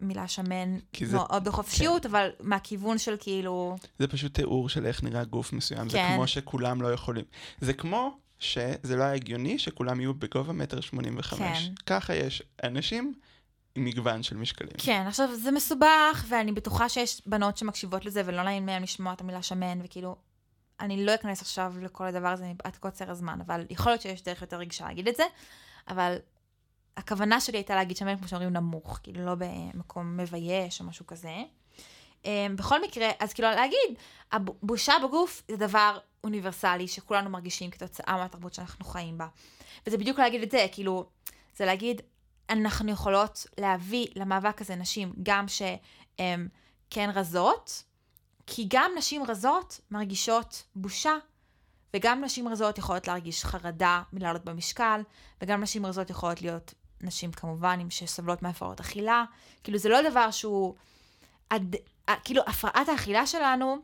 המילה 0.00 0.28
שמן 0.28 0.78
זה- 1.04 1.16
מאוד 1.16 1.44
בחופשיות, 1.44 2.06
אבל 2.06 2.30
מהכיוון 2.40 2.98
של 2.98 3.16
כאילו, 3.20 3.76
זה 3.98 4.08
פשוט 4.08 4.34
תיאור 4.34 4.68
של 4.68 4.86
איך 4.86 5.02
נראה 5.02 5.24
גוף 5.24 5.52
מסוים, 5.52 5.88
זה 5.88 5.96
כן. 5.98 6.12
כמו 6.14 6.26
שכולם 6.26 6.82
לא 6.82 6.92
יכולים. 6.92 7.24
זה 7.60 7.72
כמו 7.72 8.18
שזה 8.38 8.96
לא 8.96 9.02
היה 9.02 9.14
הגיוני 9.14 9.58
שכולם 9.58 10.00
יהיו 10.00 10.14
בגובה 10.14 10.52
מטר 10.52 10.80
שמונים 10.80 11.14
וחמש. 11.18 11.66
כן. 11.66 11.72
ככה 11.86 12.14
יש 12.14 12.42
אנשים 12.64 13.14
עם 13.74 13.84
מגוון 13.84 14.22
של 14.22 14.36
משקלים. 14.36 14.72
כן, 14.78 15.04
עכשיו 15.08 15.28
זה 15.36 15.50
מסובך, 15.50 16.24
ואני 16.28 16.52
בטוחה 16.52 16.88
שיש 16.88 17.22
בנות 17.26 17.56
שמקשיבות 17.56 18.04
לזה 18.04 18.22
ולא 18.26 18.42
נעים 18.42 18.66
מהן 18.66 18.82
לשמוע 18.82 19.12
את 19.12 19.20
המילה 19.20 19.42
שמן, 19.42 19.78
וכאילו, 19.84 20.16
אני 20.80 21.06
לא 21.06 21.14
אכנס 21.14 21.42
עכשיו 21.42 21.74
לכל 21.82 22.04
הדבר 22.06 22.28
הזה 22.28 22.44
מפאת 22.46 22.76
קוצר 22.76 23.10
הזמן, 23.10 23.38
אבל 23.46 23.64
יכול 23.70 23.92
להיות 23.92 24.02
שיש 24.02 24.22
דרך 24.22 24.42
יותר 24.42 24.56
רגישה 24.56 24.84
להגיד 24.86 25.08
את 25.08 25.16
זה, 25.16 25.22
אבל 25.88 26.16
הכוונה 26.96 27.40
שלי 27.40 27.58
הייתה 27.58 27.74
להגיד 27.74 27.96
שמן, 27.96 28.16
כמו 28.16 28.28
שאומרים, 28.28 28.52
נמוך, 28.52 29.00
כאילו 29.02 29.24
לא 29.24 29.34
במקום 29.38 30.16
מבייש 30.16 30.80
או 30.80 30.86
משהו 30.86 31.06
כזה. 31.06 31.34
אמ, 32.24 32.56
בכל 32.56 32.82
מקרה, 32.82 33.10
אז 33.20 33.32
כאילו 33.32 33.48
להגיד, 33.48 33.98
הבושה 34.32 34.92
בגוף 35.04 35.42
זה 35.48 35.56
דבר 35.56 35.98
אוניברסלי 36.24 36.88
שכולנו 36.88 37.30
מרגישים 37.30 37.70
כתוצאה 37.70 38.16
מהתרבות 38.16 38.54
שאנחנו 38.54 38.84
חיים 38.84 39.18
בה. 39.18 39.26
וזה 39.86 39.98
בדיוק 39.98 40.18
להגיד 40.18 40.42
את 40.42 40.50
זה, 40.50 40.66
כאילו, 40.72 41.06
זה 41.56 41.64
להגיד, 41.64 42.02
אנחנו 42.50 42.90
יכולות 42.92 43.46
להביא 43.60 44.06
למאבק 44.16 44.60
הזה 44.60 44.76
נשים 44.76 45.12
גם 45.22 45.48
שהן 45.48 46.48
כן 46.90 47.10
רזות, 47.14 47.82
כי 48.46 48.66
גם 48.68 48.90
נשים 48.98 49.22
רזות 49.24 49.80
מרגישות 49.90 50.62
בושה, 50.74 51.14
וגם 51.94 52.24
נשים 52.24 52.48
רזות 52.48 52.78
יכולות 52.78 53.08
להרגיש 53.08 53.44
חרדה 53.44 54.02
מלעלות 54.12 54.44
במשקל, 54.44 55.00
וגם 55.40 55.60
נשים 55.60 55.86
רזות 55.86 56.10
יכולות 56.10 56.42
להיות 56.42 56.74
נשים 57.00 57.32
כמובן 57.32 57.80
עם 57.80 57.90
שסובלות 57.90 58.42
מהפרעות 58.42 58.80
אכילה. 58.80 59.24
כאילו 59.64 59.78
זה 59.78 59.88
לא 59.88 60.10
דבר 60.10 60.30
שהוא... 60.30 60.74
עד, 61.50 61.76
כאילו 62.24 62.42
הפרעת 62.46 62.88
האכילה 62.88 63.26
שלנו 63.26 63.78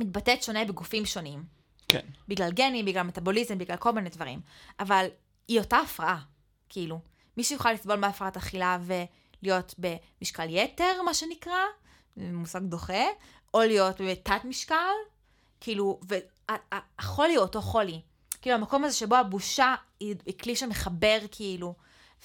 מתבטאת 0.00 0.42
שונה 0.42 0.64
בגופים 0.64 1.06
שונים. 1.06 1.44
כן. 1.88 2.06
בגלל 2.28 2.50
גנים, 2.50 2.84
בגלל 2.84 3.02
מטאבוליזם, 3.02 3.58
בגלל 3.58 3.76
כל 3.76 3.92
מיני 3.92 4.10
דברים. 4.10 4.40
אבל 4.80 5.06
היא 5.48 5.60
אותה 5.60 5.78
הפרעה, 5.78 6.20
כאילו. 6.68 7.00
מי 7.36 7.44
שיוכל 7.44 7.72
לסבול 7.72 7.96
מהפרעת 7.96 8.36
אכילה 8.36 8.78
ולהיות 8.82 9.74
במשקל 9.78 10.46
יתר, 10.48 11.02
מה 11.04 11.14
שנקרא, 11.14 11.60
מושג 12.16 12.60
דוחה, 12.62 13.04
או 13.54 13.60
להיות 13.60 14.00
בתת 14.00 14.44
משקל, 14.44 14.94
כאילו, 15.60 16.00
והחולי 16.02 17.34
הוא 17.34 17.42
אותו 17.42 17.62
חולי. 17.62 18.00
כאילו, 18.42 18.56
המקום 18.56 18.84
הזה 18.84 18.96
שבו 18.96 19.16
הבושה 19.16 19.74
היא, 20.00 20.14
היא 20.26 20.38
כלי 20.38 20.56
שמחבר, 20.56 21.18
כאילו, 21.30 21.74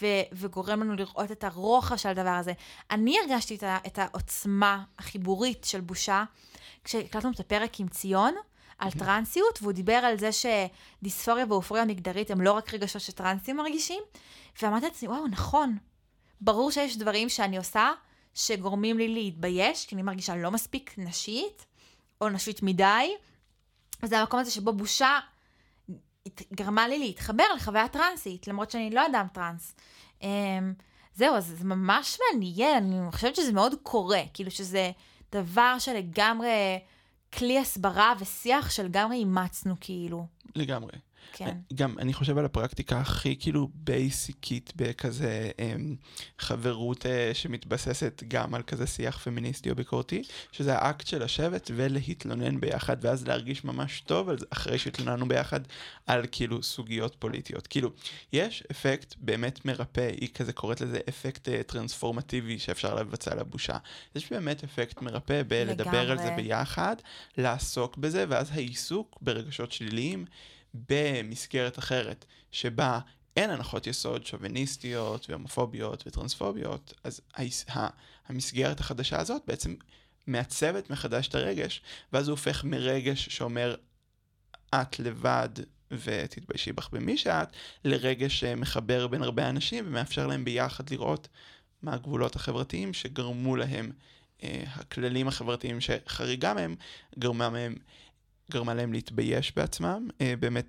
ו, 0.01 0.05
וגורם 0.33 0.83
לנו 0.83 0.95
לראות 0.95 1.31
את 1.31 1.43
הרוחב 1.43 1.95
של 1.95 2.09
הדבר 2.09 2.29
הזה. 2.29 2.53
אני 2.91 3.15
הרגשתי 3.19 3.55
את, 3.55 3.63
ה, 3.63 3.77
את 3.87 3.99
העוצמה 3.99 4.83
החיבורית 4.99 5.63
של 5.63 5.81
בושה 5.81 6.23
כשהקלטנו 6.83 7.31
את 7.31 7.39
הפרק 7.39 7.79
עם 7.79 7.87
ציון. 7.87 8.35
על 8.79 8.91
טרנסיות, 8.91 9.59
והוא 9.61 9.71
דיבר 9.71 9.93
על 9.93 10.17
זה 10.17 10.29
שדיספוריה 10.31 11.45
ואופוריה 11.49 11.85
מגדרית 11.85 12.31
הם 12.31 12.41
לא 12.41 12.53
רק 12.53 12.73
רגשות 12.73 13.01
שטרנסים 13.01 13.57
מרגישים, 13.57 14.03
ואמרתי 14.61 14.85
לעצמי, 14.85 15.07
וואו, 15.07 15.27
נכון. 15.27 15.77
ברור 16.41 16.71
שיש 16.71 16.97
דברים 16.97 17.29
שאני 17.29 17.57
עושה 17.57 17.91
שגורמים 18.33 18.97
לי 18.97 19.07
להתבייש, 19.07 19.85
כי 19.85 19.95
אני 19.95 20.03
מרגישה 20.03 20.35
לא 20.35 20.51
מספיק 20.51 20.93
נשית, 20.97 21.65
או 22.21 22.29
נשית 22.29 22.63
מדי. 22.63 23.15
וזה 24.03 24.19
המקום 24.19 24.39
הזה 24.39 24.51
שבו 24.51 24.73
בושה 24.73 25.19
גרמה 26.53 26.87
לי 26.87 26.99
להתחבר 26.99 27.43
לחוויה 27.55 27.87
טרנסית, 27.87 28.47
למרות 28.47 28.71
שאני 28.71 28.89
לא 28.89 29.05
אדם 29.05 29.25
טרנס. 29.33 29.75
Um, 30.21 30.23
זהו, 31.15 31.35
אז 31.35 31.45
זה 31.59 31.65
ממש 31.65 32.19
מעניין, 32.33 32.93
אני 32.93 33.11
חושבת 33.11 33.35
שזה 33.35 33.53
מאוד 33.53 33.75
קורה, 33.83 34.21
כאילו 34.33 34.51
שזה 34.51 34.91
דבר 35.31 35.75
שלגמרי 35.79 36.79
כלי 37.33 37.59
הסברה 37.59 38.13
ושיח 38.19 38.69
שלגמרי 38.69 39.17
אימצנו, 39.17 39.75
כאילו. 39.81 40.25
לגמרי. 40.55 40.91
כן. 41.33 41.57
גם 41.75 41.99
אני 41.99 42.13
חושב 42.13 42.37
על 42.37 42.45
הפרקטיקה 42.45 42.99
הכי 42.99 43.35
כאילו 43.39 43.69
בייסיקית 43.73 44.73
בכזה 44.75 45.51
אמ, 45.59 45.95
חברות 46.39 47.05
אה, 47.05 47.31
שמתבססת 47.33 48.23
גם 48.27 48.55
על 48.55 48.63
כזה 48.63 48.87
שיח 48.87 49.17
פמיניסטי 49.17 49.69
או 49.69 49.75
ביקורתי, 49.75 50.23
שזה 50.51 50.77
האקט 50.77 51.07
של 51.07 51.23
לשבת 51.23 51.71
ולהתלונן 51.75 52.59
ביחד, 52.59 52.97
ואז 53.01 53.27
להרגיש 53.27 53.63
ממש 53.63 54.01
טוב 54.01 54.29
על 54.29 54.39
זה, 54.39 54.45
אחרי 54.49 54.77
שהתלוננו 54.77 55.27
ביחד 55.27 55.59
על 56.07 56.25
כאילו 56.31 56.63
סוגיות 56.63 57.15
פוליטיות. 57.19 57.67
כאילו, 57.67 57.89
יש 58.33 58.63
אפקט 58.71 59.15
באמת 59.17 59.65
מרפא, 59.65 60.09
היא 60.21 60.29
כזה 60.33 60.53
קוראת 60.53 60.81
לזה 60.81 60.99
אפקט 61.09 61.49
אה, 61.49 61.63
טרנספורמטיבי 61.63 62.59
שאפשר 62.59 62.95
לבצע 62.95 63.35
לבושה. 63.35 63.77
יש 64.15 64.31
באמת 64.31 64.63
אפקט 64.63 65.01
מרפא 65.01 65.41
בלדבר 65.47 66.11
על 66.11 66.17
זה 66.17 66.31
ביחד, 66.31 66.95
לעסוק 67.37 67.97
בזה, 67.97 68.25
ואז 68.29 68.51
העיסוק 68.51 69.17
ברגשות 69.21 69.71
שליליים. 69.71 70.25
במסגרת 70.89 71.79
אחרת, 71.79 72.25
שבה 72.51 72.99
אין 73.35 73.49
הנחות 73.49 73.87
יסוד 73.87 74.25
שוביניסטיות 74.25 75.29
והומופוביות 75.29 76.03
וטרנספוביות, 76.07 76.93
אז 77.03 77.21
המסגרת 78.27 78.79
החדשה 78.79 79.19
הזאת 79.19 79.41
בעצם 79.47 79.75
מעצבת 80.27 80.89
מחדש 80.89 81.27
את 81.27 81.35
הרגש, 81.35 81.81
ואז 82.13 82.27
הוא 82.27 82.33
הופך 82.33 82.63
מרגש 82.63 83.29
שאומר, 83.29 83.75
את 84.75 84.99
לבד 84.99 85.49
ותתביישי 85.91 86.71
בך 86.71 86.89
במי 86.91 87.17
שאת, 87.17 87.47
לרגש 87.85 88.39
שמחבר 88.39 89.07
בין 89.07 89.23
הרבה 89.23 89.49
אנשים 89.49 89.83
ומאפשר 89.87 90.27
להם 90.27 90.45
ביחד 90.45 90.89
לראות 90.89 91.27
מה 91.81 91.93
הגבולות 91.93 92.35
החברתיים 92.35 92.93
שגרמו 92.93 93.55
להם, 93.55 93.91
אה, 94.43 94.63
הכללים 94.67 95.27
החברתיים 95.27 95.81
שחריגה 95.81 96.53
מהם, 96.53 96.75
גרמה 97.19 97.49
מהם 97.49 97.75
גרמה 98.51 98.73
להם 98.73 98.93
להתבייש 98.93 99.55
בעצמם. 99.55 100.07
אה, 100.21 100.33
באמת, 100.39 100.65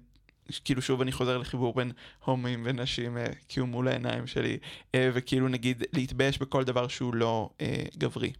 כאילו 0.64 0.82
שוב 0.82 1.00
אני 1.00 1.12
חוזר 1.12 1.38
לחיבור 1.38 1.74
בין 1.74 1.92
הומואים 2.24 2.62
ונשים, 2.66 3.18
אה, 3.18 3.24
כי 3.48 3.60
הוא 3.60 3.68
מול 3.68 3.88
העיניים 3.88 4.26
שלי, 4.26 4.58
אה, 4.94 5.10
וכאילו 5.14 5.48
נגיד 5.48 5.82
להתבייש 5.92 6.38
בכל 6.38 6.64
דבר 6.64 6.88
שהוא 6.88 7.14
לא 7.14 7.50
גברי. 7.98 8.32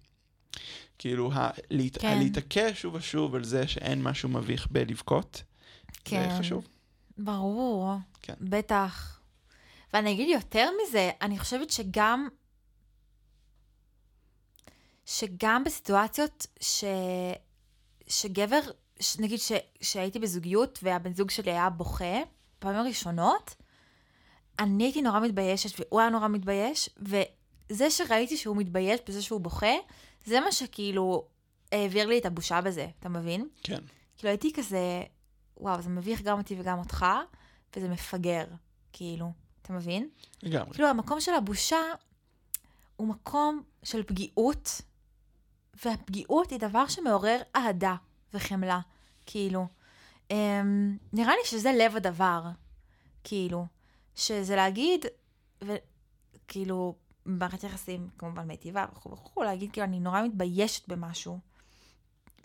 כאילו, 0.98 1.33
ה- 1.33 1.51
להת- 1.70 1.98
כן. 1.98 2.18
להתעקש 2.18 2.83
שוב 2.83 2.94
ושוב 2.94 3.35
על 3.35 3.44
זה 3.44 3.68
שאין 3.68 4.03
משהו 4.03 4.29
מביך 4.29 4.66
בלבכות, 4.70 5.42
כן. 6.05 6.29
זה 6.31 6.38
חשוב. 6.38 6.66
ברור, 7.18 7.92
כן. 8.22 8.35
בטח. 8.40 9.20
ואני 9.94 10.12
אגיד 10.12 10.29
יותר 10.29 10.68
מזה, 10.83 11.11
אני 11.22 11.38
חושבת 11.38 11.70
שגם, 11.70 12.29
שגם 15.07 15.64
בסיטואציות 15.64 16.46
ש, 16.61 16.85
שגבר, 18.09 18.61
נגיד 19.19 19.39
ש, 19.39 19.53
שהייתי 19.81 20.19
בזוגיות 20.19 20.79
והבן 20.83 21.15
זוג 21.15 21.31
שלי 21.31 21.51
היה 21.51 21.71
בוכה, 21.71 22.23
פעמים 22.59 22.81
ראשונות, 22.81 23.55
אני 24.59 24.85
הייתי 24.85 25.03
נורא 25.03 25.21
מתביישת 25.21 25.81
והוא 25.81 26.01
היה 26.01 26.11
נורא 26.11 26.29
מתבייש, 26.29 26.91
וזה 26.99 27.91
שראיתי 27.91 28.37
שהוא 28.37 28.57
מתבייש 28.57 29.01
בזה 29.09 29.23
שהוא 29.23 29.41
בוכה, 29.41 29.75
זה 30.25 30.41
מה 30.41 30.53
שכאילו 30.53 31.25
העביר 31.73 32.07
לי 32.07 32.19
את 32.19 32.27
הבושה 32.27 32.61
בזה, 32.61 32.89
אתה 32.99 33.09
מבין? 33.09 33.49
כן. 33.63 33.81
כאילו 34.17 34.31
הייתי 34.31 34.53
כזה, 34.53 35.03
וואו, 35.57 35.83
זה 35.83 35.89
מביך 35.89 36.23
גם 36.23 36.39
אותי 36.39 36.57
וגם 36.61 36.79
אותך, 36.79 37.07
וזה 37.77 37.89
מפגר, 37.89 38.45
כאילו, 38.93 39.33
אתה 39.63 39.73
מבין? 39.73 40.09
לגמרי. 40.43 40.75
כאילו, 40.75 40.89
המקום 40.89 41.21
של 41.21 41.35
הבושה 41.35 41.81
הוא 42.97 43.09
מקום 43.09 43.63
של 43.83 44.03
פגיעות, 44.03 44.81
והפגיעות 45.85 46.51
היא 46.51 46.59
דבר 46.59 46.87
שמעורר 46.87 47.41
אהדה 47.57 47.95
וחמלה, 48.35 48.81
כאילו. 49.27 49.67
אמ, 50.31 50.97
נראה 51.12 51.33
לי 51.33 51.45
שזה 51.45 51.73
לב 51.73 51.97
הדבר, 51.97 52.43
כאילו, 53.25 53.67
שזה 54.14 54.57
להגיד, 54.57 55.05
וכאילו, 55.62 56.95
במערכת 57.27 57.64
יחסים 57.64 58.09
כמובן 58.19 58.47
מיטיבה 58.47 58.87
וכו' 58.93 59.12
וכו', 59.12 59.43
להגיד 59.43 59.73
כאילו, 59.73 59.87
אני 59.87 60.01
נורא 60.01 60.23
מתביישת 60.23 60.88
במשהו, 60.88 61.38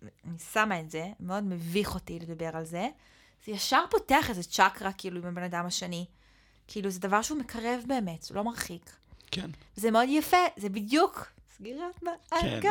אני 0.01 0.39
שמה 0.39 0.79
את 0.79 0.91
זה, 0.91 1.11
מאוד 1.19 1.43
מביך 1.43 1.95
אותי 1.95 2.19
לדבר 2.19 2.49
על 2.57 2.65
זה, 2.65 2.87
זה 3.45 3.51
ישר 3.51 3.83
פותח 3.89 4.29
איזה 4.29 4.43
צ'קרה 4.43 4.93
כאילו 4.93 5.21
עם 5.21 5.25
הבן 5.25 5.43
אדם 5.43 5.65
השני. 5.65 6.05
כאילו 6.67 6.89
זה 6.89 6.99
דבר 6.99 7.21
שהוא 7.21 7.39
מקרב 7.39 7.83
באמת, 7.87 8.25
הוא 8.29 8.35
לא 8.35 8.43
מרחיק. 8.43 8.95
כן. 9.31 9.49
זה 9.75 9.91
מאוד 9.91 10.09
יפה, 10.09 10.37
זה 10.57 10.69
בדיוק 10.69 11.27
סגירת 11.57 11.99
כן. 11.99 12.05
מעגל. 12.31 12.69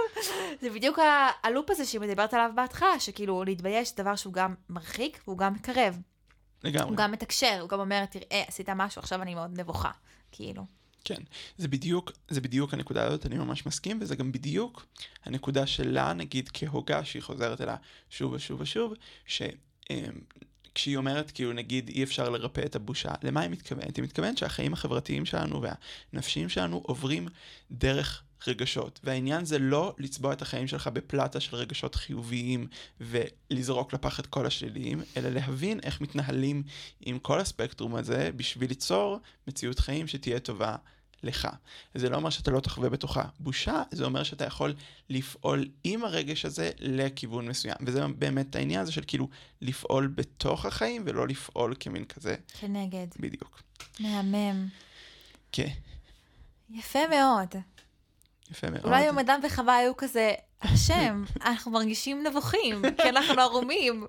זה 0.62 0.70
בדיוק 0.70 0.98
הלופ 1.42 1.70
הזה 1.70 1.84
שהיא 1.84 2.00
מדברת 2.00 2.34
עליו 2.34 2.50
בהתחלה, 2.54 3.00
שכאילו 3.00 3.44
להתבייש 3.44 3.88
זה 3.88 4.02
דבר 4.02 4.16
שהוא 4.16 4.32
גם 4.32 4.54
מרחיק 4.68 5.20
והוא 5.26 5.38
גם 5.38 5.54
מקרב. 5.54 5.98
לגמרי. 6.64 6.88
הוא 6.88 6.96
גם 6.96 7.12
מתקשר, 7.12 7.58
הוא 7.60 7.68
גם 7.68 7.80
אומר, 7.80 8.04
תראה, 8.04 8.44
עשית 8.46 8.68
משהו, 8.68 9.00
עכשיו 9.00 9.22
אני 9.22 9.34
מאוד 9.34 9.60
נבוכה. 9.60 9.90
כאילו. 10.32 10.66
כן, 11.04 11.22
זה 11.58 11.68
בדיוק, 11.68 12.12
זה 12.28 12.40
בדיוק 12.40 12.74
הנקודה 12.74 13.04
הזאת, 13.04 13.26
אני 13.26 13.38
ממש 13.38 13.66
מסכים, 13.66 13.98
וזה 14.00 14.16
גם 14.16 14.32
בדיוק 14.32 14.86
הנקודה 15.24 15.66
שלה, 15.66 16.12
נגיד 16.12 16.50
כהוגה, 16.52 17.04
שהיא 17.04 17.22
חוזרת 17.22 17.60
אליה 17.60 17.76
שוב 18.10 18.32
ושוב 18.32 18.60
ושוב, 18.60 18.94
שכשהיא 20.72 20.96
אומרת, 20.96 21.30
כאילו, 21.30 21.52
נגיד, 21.52 21.88
אי 21.88 22.02
אפשר 22.02 22.28
לרפא 22.28 22.60
את 22.60 22.76
הבושה, 22.76 23.12
למה 23.22 23.40
היא 23.40 23.50
מתכוונת? 23.50 23.96
היא 23.96 24.04
מתכוונת 24.04 24.38
שהחיים 24.38 24.72
החברתיים 24.72 25.26
שלנו 25.26 25.62
והנפשיים 25.62 26.48
שלנו 26.48 26.82
עוברים 26.84 27.28
דרך 27.70 28.22
רגשות, 28.46 29.00
והעניין 29.04 29.44
זה 29.44 29.58
לא 29.58 29.94
לצבוע 29.98 30.32
את 30.32 30.42
החיים 30.42 30.66
שלך 30.66 30.86
בפלטה 30.86 31.40
של 31.40 31.56
רגשות 31.56 31.94
חיוביים 31.94 32.66
ולזרוק 33.00 33.92
לפח 33.92 34.20
את 34.20 34.26
כל 34.26 34.46
השליליים, 34.46 35.02
אלא 35.16 35.28
להבין 35.28 35.80
איך 35.82 36.00
מתנהלים 36.00 36.62
עם 37.00 37.18
כל 37.18 37.40
הספקטרום 37.40 37.94
הזה 37.94 38.30
בשביל 38.36 38.68
ליצור 38.68 39.18
מציאות 39.48 39.78
חיים 39.78 40.06
שתהיה 40.06 40.40
טובה 40.40 40.76
לך. 41.22 41.48
זה 41.94 42.08
לא 42.08 42.16
אומר 42.16 42.30
שאתה 42.30 42.50
לא 42.50 42.60
תחווה 42.60 42.88
בתוכה 42.88 43.22
בושה, 43.40 43.82
זה 43.90 44.04
אומר 44.04 44.22
שאתה 44.22 44.44
יכול 44.44 44.74
לפעול 45.10 45.68
עם 45.84 46.04
הרגש 46.04 46.44
הזה 46.44 46.70
לכיוון 46.78 47.48
מסוים. 47.48 47.76
וזה 47.80 48.06
באמת 48.06 48.56
העניין 48.56 48.80
הזה 48.80 48.92
של 48.92 49.02
כאילו 49.06 49.28
לפעול 49.60 50.06
בתוך 50.06 50.66
החיים 50.66 51.02
ולא 51.06 51.28
לפעול 51.28 51.74
כמין 51.80 52.04
כזה. 52.04 52.34
כנגד. 52.60 53.06
בדיוק. 53.20 53.62
מהמם. 54.00 54.68
כן, 55.52 55.68
יפה 56.70 56.98
מאוד. 57.10 57.54
יפה 58.50 58.70
מאוד. 58.70 58.84
אולי 58.84 59.10
אם 59.10 59.18
אדם 59.18 59.40
וחווה 59.44 59.76
היו 59.76 59.96
כזה, 59.96 60.32
השם, 60.62 61.24
אנחנו 61.46 61.70
מרגישים 61.70 62.26
נבוכים, 62.26 62.82
כי 63.02 63.08
אנחנו 63.08 63.40
ערומים, 63.40 64.06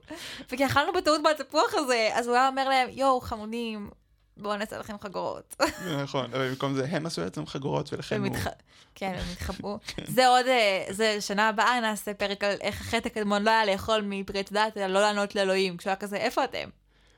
וכי 0.52 0.66
אכלנו 0.66 0.94
בטעות 0.94 1.22
מהתפוח 1.22 1.74
הזה, 1.74 2.10
אז 2.14 2.28
הוא 2.28 2.36
היה 2.36 2.48
אומר 2.48 2.70
להם, 2.70 2.90
יואו, 2.92 3.22
חמודים, 3.22 3.90
בואו 4.38 4.56
נעשה 4.58 4.78
לכם 4.78 4.96
חגורות. 5.02 5.56
נכון, 6.04 6.26
אבל 6.34 6.50
במקום 6.50 6.74
זה 6.74 6.86
הם 6.90 7.06
עשו 7.06 7.22
לעצמם 7.22 7.46
חגורות 7.48 7.94
ולכן 7.94 8.24
הוא... 8.26 8.36
כן, 8.96 9.14
הם 9.18 9.26
התחבאו. 9.34 9.78
זה 10.16 10.28
עוד, 10.28 10.46
אה, 10.48 10.86
זה 10.90 11.22
שנה 11.22 11.50
הבאה 11.50 11.80
נעשה 11.80 12.14
פרק 12.14 12.44
על 12.44 12.56
איך 12.62 12.82
החטא 12.82 13.08
הקדמון 13.08 13.44
לא 13.44 13.50
היה 13.52 13.66
לאכול 13.66 14.02
מפרי 14.02 14.44
תודעת, 14.44 14.78
אלא 14.78 14.88
לא 14.88 15.02
לענות 15.02 15.36
לאלוהים. 15.36 15.78
כשהוא 15.78 15.90
היה 15.92 15.96
כזה, 15.96 16.16
איפה 16.18 16.44
אתם? 16.44 16.70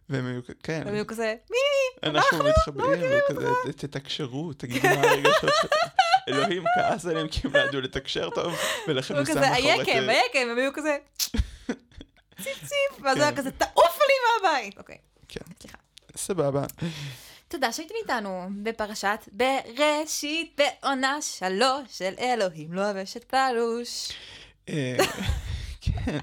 והם 0.09 0.25
היו, 0.27 0.41
כ- 0.43 0.51
כן, 0.63 0.81
והם 0.85 0.95
היו 0.95 1.07
כזה, 1.07 1.35
מי? 1.51 1.57
אנחנו 2.09 2.37
לא 2.43 2.49
מתחבאים, 2.49 3.01
וכזה, 3.29 3.47
"ת- 3.71 3.85
תתקשרו, 3.85 4.53
תגידו 4.53 4.87
מה 4.87 5.01
הרגשות 5.09 5.35
שלכם. 5.61 5.67
אלוהים 6.29 6.63
כעס 6.75 7.05
עליהם 7.05 7.27
כי 7.27 7.47
הם 7.47 7.53
לא 7.53 7.59
ידעו 7.59 7.81
לתקשר 7.81 8.29
טוב, 8.29 8.53
ולכן 8.87 9.15
הוא 9.15 9.25
שם 9.25 9.31
כזה, 9.31 9.39
מאחורי 9.41 9.71
היקם, 9.71 10.09
היקם, 10.09 10.49
הם 10.51 10.57
היו 10.57 10.73
כזה, 10.73 10.97
ציפ 12.41 12.59
ציפ, 12.59 13.01
ואז 13.03 13.17
הוא 13.17 13.23
היה 13.23 13.31
כן. 13.31 13.37
כזה, 13.37 13.51
תעוף 13.51 13.99
לי 14.07 14.13
מהבית. 14.49 14.77
אוקיי, 14.77 14.97
כן, 15.27 15.39
סליחה. 15.61 15.77
סבבה. 16.15 16.63
תודה 17.47 17.71
שהייתם 17.71 17.93
איתנו 18.03 18.47
בפרשת 18.63 19.29
בראשית 19.31 20.57
בעונה 20.57 21.21
שלוש 21.21 21.87
של 21.89 22.13
אלוהים 22.19 22.73
לא 22.73 22.91
אבשת 22.91 23.23
פלוש. 23.23 24.11
אה, 24.69 24.97
כן, 25.81 26.17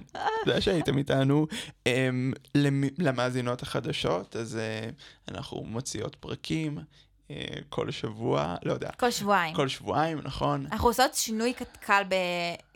תודה 0.45 0.61
שהייתם 0.61 0.99
איתנו. 0.99 1.47
אמ, 1.87 2.33
למ- 2.55 2.95
למאזינות 2.99 3.63
החדשות, 3.63 4.37
אז 4.37 4.57
אה, 4.57 4.89
אנחנו 5.29 5.65
מוציאות 5.65 6.15
פרקים 6.17 6.79
אה, 7.31 7.45
כל 7.69 7.91
שבוע, 7.91 8.55
לא 8.63 8.73
יודע, 8.73 8.91
כל 9.01 9.11
שבועיים. 9.11 9.55
כל 9.57 9.69
שבועיים, 9.69 10.19
נכון? 10.19 10.67
אנחנו 10.73 10.89
עושות 10.89 11.15
שינוי 11.15 11.53
קל 11.81 12.03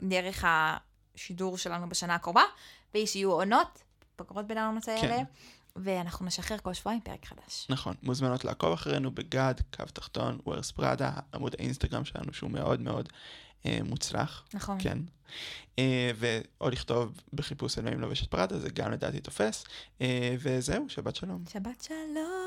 בדרך 0.02 0.44
השידור 0.48 1.58
שלנו 1.58 1.88
בשנה 1.88 2.14
הקרובה, 2.14 2.42
והיא 2.94 3.06
שיהיו 3.06 3.32
עונות, 3.32 3.82
פגרות 4.16 4.46
בין 4.46 4.58
העונות 4.58 4.88
האלה, 4.88 5.00
כן. 5.00 5.24
ואנחנו 5.76 6.26
נשחרר 6.26 6.58
כל 6.58 6.74
שבועיים 6.74 7.00
פרק 7.00 7.24
חדש. 7.24 7.66
נכון, 7.70 7.94
מוזמנות 8.02 8.44
לעקוב 8.44 8.72
אחרינו 8.72 9.10
בגד, 9.10 9.54
קו 9.76 9.84
תחתון, 9.92 10.38
ווירס 10.46 10.70
פראדה, 10.70 11.12
עמוד 11.34 11.54
האינסטגרם 11.58 12.04
שלנו 12.04 12.32
שהוא 12.32 12.50
מאוד 12.50 12.80
מאוד 12.80 13.08
אה, 13.66 13.78
מוצלח, 13.84 14.44
נכון. 14.54 14.78
כן. 14.80 14.98
אה, 15.78 16.10
או 16.60 16.70
לכתוב 16.70 17.20
בחיפוש 17.32 17.78
אלוהים 17.78 18.00
לובשת 18.00 18.30
פראדה, 18.30 18.58
זה 18.58 18.70
גם 18.70 18.92
לדעתי 18.92 19.20
תופס. 19.20 19.64
אה, 20.00 20.36
וזהו, 20.38 20.88
שבת 20.88 21.16
שלום. 21.16 21.44
שבת 21.52 21.80
שלום. 21.80 22.44